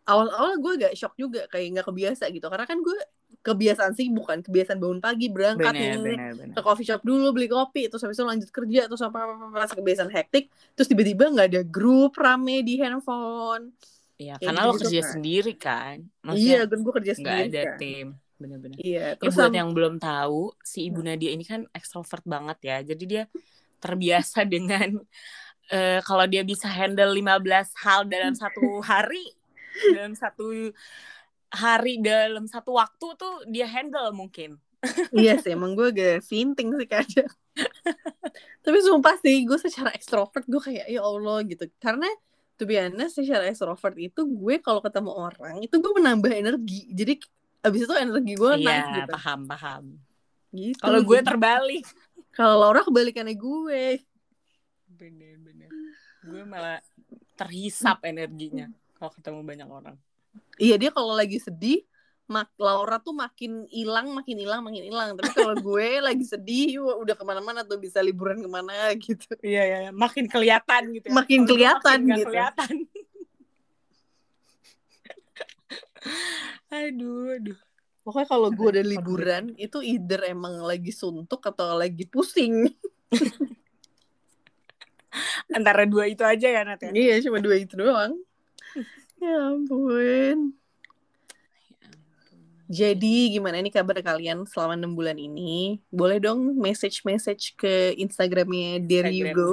awal-awal 0.04 0.56
gue 0.56 0.72
agak 0.78 0.92
shock 0.94 1.14
juga 1.14 1.48
kayak 1.48 1.66
nggak 1.74 1.86
kebiasa 1.88 2.28
gitu 2.28 2.46
karena 2.46 2.64
kan 2.64 2.78
gue 2.78 2.98
kebiasaan 3.40 3.92
sih 3.92 4.08
bukan 4.08 4.40
kebiasaan 4.40 4.80
bangun 4.80 5.00
pagi 5.00 5.28
berangkat 5.28 5.68
Benar 5.68 5.76
nih 5.76 5.92
benar 6.16 6.32
benar. 6.32 6.54
ke 6.56 6.60
coffee 6.60 6.86
shop 6.86 7.02
dulu 7.02 7.32
beli 7.32 7.44
kopi 7.46 7.88
terus 7.88 8.00
habis 8.00 8.16
itu 8.16 8.24
lanjut 8.24 8.48
kerja 8.48 8.88
terus 8.88 9.00
apa 9.00 9.18
apa 9.20 9.32
apa 9.36 9.46
pas 9.54 9.70
kebiasaan 9.70 10.08
hektik 10.08 10.44
terus 10.72 10.88
tiba-tiba 10.88 11.28
nggak 11.28 11.48
ada 11.52 11.62
grup 11.62 12.16
rame 12.16 12.60
di 12.60 12.78
handphone 12.78 13.72
Iya, 14.14 14.38
Kayak 14.38 14.46
karena 14.46 14.60
lo 14.62 14.70
gitu-gitu 14.70 14.82
kerja 14.86 15.00
kan. 15.02 15.10
sendiri 15.10 15.52
kan. 15.58 15.96
iya 15.98 16.22
Maksudnya 16.22 16.58
kan 16.70 16.78
gue 16.78 16.92
kerja 16.94 17.12
sendiri 17.18 17.42
ada 17.50 17.62
kan 17.66 17.78
tim. 17.82 18.06
Benar-benar. 18.34 18.76
iya 18.78 19.02
Ya, 19.02 19.18
terus 19.18 19.34
buat 19.34 19.42
sam- 19.50 19.58
yang 19.58 19.70
belum 19.74 19.94
tahu, 19.98 20.40
si 20.62 20.78
Ibu 20.86 21.00
Nadia 21.02 21.30
ini 21.30 21.42
kan 21.42 21.66
ekstrovert 21.70 22.22
banget 22.22 22.58
ya. 22.62 22.76
Jadi 22.86 23.04
dia 23.04 23.22
terbiasa 23.82 24.46
dengan 24.54 25.02
eh, 25.66 25.98
kalau 26.00 26.24
dia 26.24 26.46
bisa 26.46 26.70
handle 26.70 27.10
15 27.10 27.42
hal 27.74 28.06
dalam 28.06 28.38
satu 28.38 28.78
hari, 28.80 29.34
dalam 29.94 30.14
satu 30.14 30.70
hari 31.50 32.02
dalam 32.02 32.44
satu 32.50 32.74
waktu 32.74 33.06
tuh 33.14 33.34
dia 33.46 33.66
handle 33.66 34.10
mungkin. 34.10 34.58
iya 35.16 35.40
sih 35.40 35.56
emang 35.56 35.72
gue 35.72 35.96
agak 35.96 36.20
sinting 36.20 36.76
sih 36.76 36.84
kadang 36.84 37.24
tapi 38.64 38.78
sumpah 38.84 39.16
sih 39.16 39.48
gue 39.48 39.56
secara 39.56 39.88
ekstrovert 39.96 40.44
gue 40.44 40.60
kayak 40.60 40.84
ya 40.92 41.00
Allah 41.00 41.40
gitu 41.48 41.64
karena 41.80 42.04
to 42.60 42.68
be 42.68 42.76
honest 42.76 43.16
secara 43.16 43.48
ekstrovert 43.48 43.96
itu 43.96 44.28
gue 44.28 44.60
kalau 44.60 44.84
ketemu 44.84 45.08
orang 45.08 45.64
itu 45.64 45.72
gue 45.80 45.92
menambah 45.96 46.28
energi 46.36 46.84
jadi 46.92 47.16
abis 47.64 47.80
itu 47.88 47.94
energi 47.96 48.32
gue 48.36 48.50
naik 48.60 48.68
Iya, 48.68 48.96
gitu 49.00 49.12
paham 49.16 49.40
paham. 49.48 49.84
gitu 50.52 50.76
Kalau 50.84 51.00
gue 51.00 51.18
terbalik. 51.24 51.84
kalau 52.36 52.54
Laura 52.60 52.84
kebalikannya 52.84 53.34
gue 53.40 54.04
Bener-bener. 54.84 55.72
Gue 56.28 56.44
malah 56.44 56.78
terhisap 57.34 58.04
energinya 58.04 58.68
kalau 59.04 59.12
ketemu 59.12 59.40
banyak 59.44 59.68
orang. 59.68 59.96
iya 60.56 60.80
dia 60.80 60.88
kalau 60.88 61.12
lagi 61.12 61.36
sedih 61.36 61.84
mak 62.24 62.48
Laura 62.56 62.96
tuh 62.96 63.12
makin 63.12 63.68
hilang 63.68 64.16
makin 64.16 64.40
hilang 64.40 64.64
makin 64.64 64.88
hilang 64.88 65.12
tapi 65.12 65.28
kalau 65.36 65.52
gue 65.68 66.00
lagi 66.00 66.24
sedih 66.24 66.80
udah 66.80 67.12
ke 67.12 67.20
mana-mana 67.20 67.68
tuh 67.68 67.76
bisa 67.76 68.00
liburan 68.00 68.40
ke 68.40 68.48
mana 68.48 68.96
gitu 68.96 69.28
Iya, 69.44 69.62
iya, 69.68 69.78
iya. 69.88 69.90
makin 69.92 70.24
kelihatan 70.24 70.96
gitu 70.96 71.12
ya. 71.12 71.14
Makin 71.20 71.40
kelihatan 71.44 71.98
makin 72.00 72.16
gitu. 72.16 72.28
kelihatan. 72.32 72.74
aduh, 76.72 77.36
aduh. 77.36 77.58
pokoknya 78.08 78.28
kalau 78.28 78.48
gue 78.52 78.70
Repot 78.72 78.88
liburan 78.88 79.44
itu 79.60 79.84
either 79.84 80.24
emang 80.24 80.64
lagi 80.64 80.92
suntuk 80.96 81.44
atau 81.44 81.76
lagi 81.76 82.08
pusing 82.08 82.72
Antara 85.54 85.86
dua 85.86 86.10
itu 86.10 86.26
aja 86.26 86.50
ya, 86.50 86.66
Nat 86.66 86.82
ya? 86.82 86.90
Iya, 86.90 87.22
cuma 87.28 87.38
dua 87.38 87.54
itu 87.54 87.78
doang. 87.78 88.18
Ya 89.22 89.36
ampun. 89.54 90.54
Jadi 92.64 93.36
gimana 93.36 93.60
nih 93.60 93.70
kabar 93.70 94.00
kalian 94.00 94.48
selama 94.48 94.74
enam 94.74 94.96
bulan 94.96 95.20
ini? 95.20 95.78
Boleh 95.92 96.16
dong 96.16 96.56
message-message 96.56 97.60
ke 97.60 97.92
Instagramnya 98.00 98.80
There 98.80 99.12
You. 99.12 99.26
Go. 99.36 99.52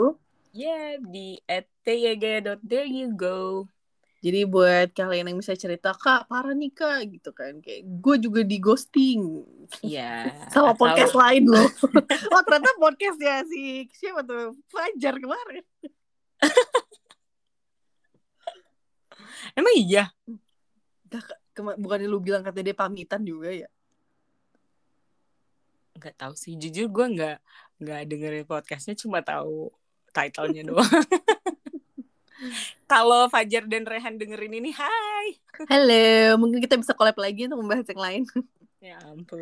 Ya, 0.56 0.96
di 1.00 1.40
at 1.48 1.68
there 1.84 2.88
you 2.88 3.12
go. 3.16 3.68
Jadi 4.22 4.46
buat 4.46 4.94
kalian 4.94 5.34
yang 5.34 5.40
bisa 5.42 5.58
cerita, 5.58 5.98
Kak, 5.98 6.30
parah 6.30 6.54
nih 6.54 6.70
Kak, 6.70 7.10
gitu 7.10 7.34
kan. 7.34 7.58
Kayak 7.58 7.90
gue 7.90 8.16
juga 8.22 8.42
di 8.46 8.62
ghosting. 8.62 9.42
Iya. 9.82 10.30
Sama 10.54 10.78
atau- 10.78 10.86
podcast 10.86 11.18
lain 11.18 11.50
loh. 11.50 11.66
oh 12.34 12.42
ternyata 12.46 12.72
podcast 12.78 13.18
ya 13.18 13.42
si 13.50 13.90
siapa 13.98 14.22
tuh? 14.22 14.54
Fajar 14.70 15.18
kemarin. 15.18 15.66
Emang 19.54 19.74
iya? 19.78 20.12
Kema- 21.52 21.76
bukannya 21.76 22.08
lu 22.08 22.24
bilang 22.24 22.42
katanya 22.42 22.72
dia 22.72 22.78
pamitan 22.78 23.22
juga 23.28 23.52
ya? 23.52 23.70
Nggak 26.00 26.16
tahu 26.16 26.34
sih. 26.34 26.56
Jujur 26.56 26.88
gue 26.88 27.06
nggak 27.20 27.38
nggak 27.82 28.02
dengerin 28.08 28.46
podcastnya, 28.48 28.96
cuma 28.96 29.20
tahu 29.20 29.74
title-nya 30.16 30.64
doang. 30.68 30.86
Kalau 32.92 33.30
Fajar 33.30 33.70
dan 33.70 33.86
Rehan 33.86 34.18
dengerin 34.18 34.60
ini, 34.60 34.74
hai. 34.74 35.38
Halo, 35.70 36.42
mungkin 36.42 36.60
kita 36.60 36.76
bisa 36.76 36.92
collab 36.98 37.16
lagi 37.22 37.46
untuk 37.48 37.62
membahas 37.64 37.88
yang 37.88 38.02
lain. 38.02 38.24
Ya 38.82 38.98
ampun. 39.06 39.38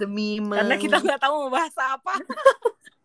Demi 0.00 0.40
Karena 0.40 0.80
kita 0.80 0.96
nggak 1.04 1.20
tahu 1.20 1.44
mau 1.44 1.52
bahas 1.52 1.76
apa. 1.76 2.14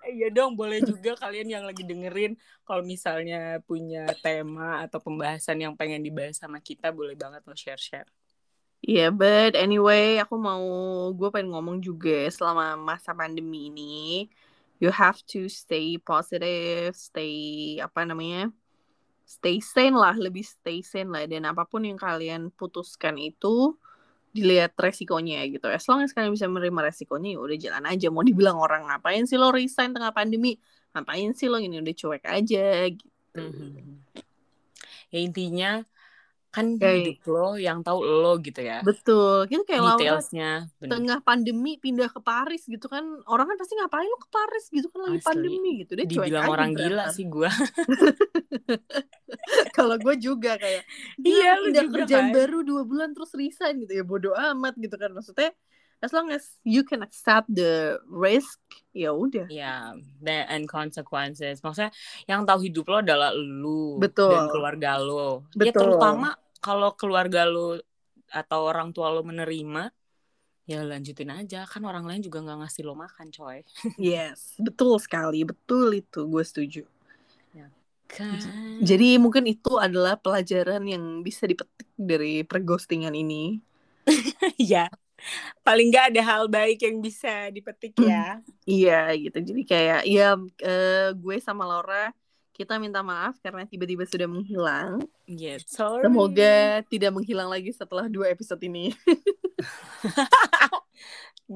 Iya 0.00 0.32
dong, 0.32 0.56
boleh 0.56 0.80
juga 0.80 1.12
kalian 1.12 1.48
yang 1.60 1.64
lagi 1.68 1.84
dengerin 1.84 2.34
kalau 2.64 2.80
misalnya 2.80 3.60
punya 3.68 4.08
tema 4.24 4.80
atau 4.82 4.96
pembahasan 4.96 5.60
yang 5.60 5.76
pengen 5.76 6.00
dibahas 6.00 6.40
sama 6.40 6.56
kita, 6.58 6.88
boleh 6.88 7.12
banget 7.14 7.44
lo 7.44 7.52
share-share. 7.52 8.08
Iya, 8.80 9.12
but 9.12 9.52
anyway, 9.60 10.16
aku 10.16 10.40
mau 10.40 10.64
gue 11.12 11.28
pengen 11.28 11.52
ngomong 11.52 11.84
juga 11.84 12.32
selama 12.32 12.80
masa 12.80 13.12
pandemi 13.12 13.68
ini, 13.68 14.24
you 14.80 14.88
have 14.88 15.20
to 15.28 15.52
stay 15.52 16.00
positive, 16.00 16.96
stay 16.96 17.76
apa 17.76 18.08
namanya, 18.08 18.48
stay 19.28 19.60
sane 19.60 19.92
lah, 19.92 20.16
lebih 20.16 20.42
stay 20.42 20.80
sane 20.80 21.12
lah, 21.12 21.28
dan 21.28 21.44
apa 21.44 21.68
pun 21.68 21.84
yang 21.84 22.00
kalian 22.00 22.48
putuskan 22.56 23.20
itu 23.20 23.76
dilihat 24.30 24.72
resikonya 24.74 25.42
gitu. 25.46 25.66
As 25.66 25.82
long 25.84 26.00
as 26.00 26.10
kalian 26.10 26.30
bisa 26.30 26.46
menerima 26.46 26.80
resikonya, 26.86 27.34
ya 27.34 27.40
udah 27.40 27.58
jalan 27.58 27.84
aja. 27.84 28.06
Mau 28.08 28.22
dibilang 28.22 28.56
orang 28.56 28.86
ngapain 28.86 29.24
sih 29.24 29.34
lo 29.34 29.50
resign 29.50 29.90
tengah 29.90 30.10
pandemi? 30.10 30.54
Ngapain 30.90 31.30
sih 31.32 31.46
lo 31.46 31.56
ini 31.56 31.78
udah 31.78 31.92
cuek 31.92 32.24
aja 32.24 32.66
gitu. 32.88 33.10
Mhm. 33.32 34.06
Ya 35.10 35.18
intinya 35.18 35.70
kan 36.50 36.74
Kayak- 36.74 37.14
hidup 37.14 37.30
lo 37.30 37.54
yang 37.54 37.78
tahu 37.80 38.02
lo 38.02 38.34
gitu 38.36 38.58
ya 38.58 38.82
Betul. 38.82 39.46
Gitu 39.46 39.62
kayak 39.62 39.82
Laura 39.86 39.94
detailsnya 39.94 40.50
bener. 40.76 40.90
tengah 40.90 41.18
pandemi 41.20 41.78
pindah 41.78 42.10
ke 42.10 42.18
Paris 42.18 42.66
gitu 42.66 42.86
kan. 42.86 43.06
Orang 43.24 43.46
kan 43.46 43.54
pasti 43.54 43.74
ngapain 43.74 44.02
lu 44.02 44.18
ke 44.18 44.28
Paris 44.28 44.66
gitu 44.66 44.86
kan 44.88 45.00
lagi 45.04 45.18
Asli. 45.18 45.26
pandemi 45.26 45.70
gitu. 45.78 45.92
Dia 45.94 46.06
cuek 46.06 46.26
dibilang 46.26 46.42
aja 46.42 46.50
orang 46.50 46.70
gila 46.72 46.86
berangkat. 47.06 47.14
sih 47.14 47.24
gue 47.24 47.50
Kalau 49.76 49.96
gue 49.96 50.14
juga 50.16 50.56
kayak 50.56 50.82
Iya, 51.20 51.58
lu 51.60 51.70
juga 51.70 52.02
kerjaan 52.02 52.30
kan. 52.30 52.36
baru 52.36 52.58
dua 52.62 52.82
bulan 52.84 53.10
terus 53.12 53.32
resign 53.34 53.82
gitu 53.82 54.00
ya 54.00 54.04
bodoh 54.04 54.34
amat 54.34 54.74
gitu 54.76 54.94
kan. 54.94 55.10
Maksudnya 55.10 55.50
as 56.00 56.10
long 56.16 56.32
as 56.32 56.56
you 56.64 56.80
can 56.80 57.04
accept 57.04 57.44
the 57.52 58.00
risk 58.08 58.56
ya 58.90 59.12
udah. 59.12 59.44
Ya 59.52 59.92
the- 60.18 60.48
and 60.48 60.64
consequences. 60.64 61.60
Maksudnya 61.60 61.92
yang 62.24 62.48
tahu 62.48 62.64
hidup 62.64 62.88
lo 62.88 63.04
adalah 63.04 63.30
lu 63.36 64.00
Betul. 64.00 64.32
dan 64.32 64.48
keluarga 64.48 64.96
lo. 64.96 65.44
Ya 65.52 65.68
Betul. 65.68 65.96
terutama 65.96 66.34
kalau 66.60 66.92
keluarga 66.96 67.44
lo 67.44 67.76
atau 68.30 68.60
orang 68.64 68.94
tua 68.94 69.10
lo 69.10 69.20
menerima 69.26 69.90
ya 70.64 70.86
lanjutin 70.86 71.34
aja. 71.34 71.66
Kan 71.66 71.82
orang 71.84 72.06
lain 72.06 72.22
juga 72.22 72.40
nggak 72.40 72.64
ngasih 72.64 72.82
lo 72.86 72.94
makan 72.96 73.28
coy. 73.28 73.60
Yes 73.98 74.56
betul 74.56 74.96
sekali. 75.02 75.44
Betul 75.44 76.00
itu 76.00 76.24
gue 76.24 76.44
setuju 76.46 76.82
kan. 78.14 78.42
Jadi 78.82 79.16
mungkin 79.16 79.46
itu 79.46 79.78
adalah 79.78 80.18
pelajaran 80.18 80.82
yang 80.86 81.22
bisa 81.22 81.46
dipetik 81.46 81.88
dari 81.94 82.42
perghostingan 82.42 83.14
ini. 83.14 83.62
Ya 84.56 84.88
paling 85.60 85.92
nggak 85.92 86.14
ada 86.14 86.22
hal 86.24 86.44
baik 86.48 86.80
yang 86.80 86.96
bisa 87.00 87.52
dipetik 87.52 87.92
ya. 88.00 88.40
Iya 88.64 89.12
gitu. 89.16 89.38
Jadi 89.52 89.62
kayak 89.68 90.00
ya 90.08 90.36
eh, 90.64 91.08
gue 91.12 91.36
sama 91.40 91.68
Laura 91.68 92.12
kita 92.56 92.76
minta 92.76 93.00
maaf 93.00 93.40
karena 93.40 93.64
tiba-tiba 93.64 94.04
sudah 94.04 94.28
menghilang. 94.28 95.00
Ya 95.24 95.56
sorry. 95.64 96.04
Semoga 96.04 96.84
tidak 96.92 97.10
menghilang 97.16 97.48
lagi 97.48 97.72
setelah 97.72 98.08
dua 98.08 98.28
episode 98.28 98.60
ini. 98.60 98.92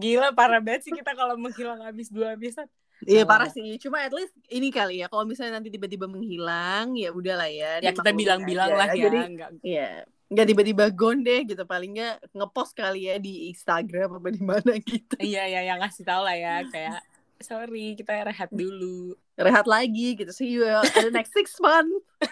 Gila 0.00 0.34
parah 0.34 0.64
banget 0.64 0.88
sih 0.88 0.92
kita 0.96 1.12
kalau 1.14 1.36
menghilang 1.36 1.84
habis 1.84 2.08
dua 2.08 2.34
episode 2.34 2.72
Iya 3.04 3.22
Parah. 3.22 3.46
parah 3.46 3.50
sih, 3.52 3.76
cuma 3.76 4.00
at 4.00 4.10
least 4.10 4.32
ini 4.48 4.68
kali 4.68 5.00
ya. 5.00 5.06
Kalau 5.06 5.22
misalnya 5.22 5.60
nanti 5.60 5.68
tiba-tiba 5.68 6.08
menghilang, 6.08 6.96
ya 6.96 7.12
udahlah 7.12 7.46
ya. 7.46 7.78
ya 7.78 7.92
kita 7.92 8.10
bilang-bilang 8.10 8.72
lah 8.72 8.88
ya 8.90 9.06
Jadi 9.06 9.18
nggak 9.36 9.50
ya 9.60 9.90
nggak 10.24 10.46
tiba-tiba 10.48 10.84
gonde 10.88 11.36
gitu. 11.44 11.62
Paling 11.62 11.94
nggak 11.94 12.16
ngepost 12.32 12.72
kali 12.72 13.12
ya 13.12 13.20
di 13.20 13.52
Instagram 13.52 14.18
apa 14.18 14.28
di 14.32 14.40
mana 14.40 14.72
gitu. 14.88 15.14
Iya 15.20 15.44
ya 15.46 15.60
yang 15.68 15.78
ngasih 15.78 16.02
tau 16.02 16.24
lah 16.24 16.34
ya 16.34 16.64
kayak 16.66 17.04
sorry 17.38 17.92
kita 17.92 18.24
rehat 18.24 18.48
dulu. 18.48 19.12
Rehat 19.36 19.68
lagi 19.68 20.16
gitu. 20.16 20.32
See 20.32 20.48
you 20.56 20.64
at 20.64 20.88
the 20.96 21.12
next 21.12 21.36
six 21.36 21.60
month. 21.60 21.92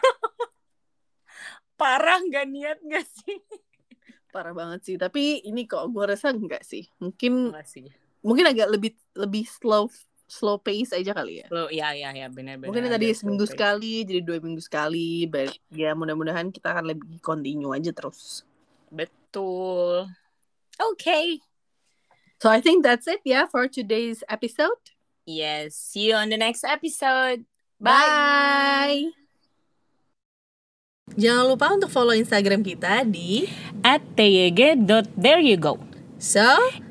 Parah 1.77 2.21
nggak 2.23 2.47
niat 2.49 2.79
nggak 2.81 3.07
sih? 3.07 3.39
Parah 4.33 4.55
banget 4.55 4.81
sih. 4.87 4.97
Tapi 4.97 5.43
ini 5.45 5.69
kok 5.69 5.85
gue 5.93 6.05
rasa 6.07 6.33
enggak 6.33 6.65
sih. 6.65 6.89
Mungkin 6.97 7.53
Enggak 7.53 7.69
sih. 7.69 7.87
mungkin 8.23 8.47
agak 8.47 8.71
lebih 8.71 8.95
lebih 9.19 9.43
slow 9.45 9.91
slow 10.33 10.57
pace 10.57 10.97
aja 10.97 11.13
kali 11.13 11.45
ya. 11.45 11.47
Lo 11.53 11.69
ya 11.69 11.93
ya 11.93 12.09
ya 12.17 12.27
benar-benar. 12.33 12.73
Mungkin 12.73 12.89
tadi 12.89 13.13
seminggu 13.13 13.45
slow 13.45 13.53
pace. 13.53 13.57
sekali, 13.61 13.95
jadi 14.09 14.21
dua 14.25 14.39
minggu 14.41 14.63
sekali. 14.65 15.29
But 15.29 15.53
ya 15.69 15.93
mudah-mudahan 15.93 16.49
kita 16.49 16.73
akan 16.73 16.97
lebih 16.97 17.21
continue 17.21 17.69
aja 17.77 17.93
terus. 17.93 18.49
Betul. 18.89 20.09
Oke. 20.81 21.45
So 22.41 22.49
I 22.49 22.65
think 22.65 22.81
that's 22.81 23.05
it 23.05 23.21
ya 23.29 23.45
for 23.45 23.69
today's 23.69 24.25
episode. 24.27 24.97
Yes. 25.29 25.77
See 25.77 26.11
you 26.11 26.17
on 26.17 26.33
the 26.33 26.41
next 26.41 26.65
episode. 26.65 27.45
Bye. 27.77 29.13
Jangan 31.13 31.45
lupa 31.45 31.67
untuk 31.77 31.93
follow 31.93 32.17
Instagram 32.17 32.65
kita 32.65 33.05
di 33.05 33.45
At 33.85 34.01
tyg.there 34.17 35.45
you 35.45 35.61
go. 35.61 35.77
So 36.17 36.43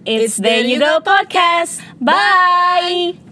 It's 0.03 0.37
there 0.37 0.61
you 0.61 0.77
go 0.77 1.01
podcast. 1.01 1.81
Bye. 1.97 3.30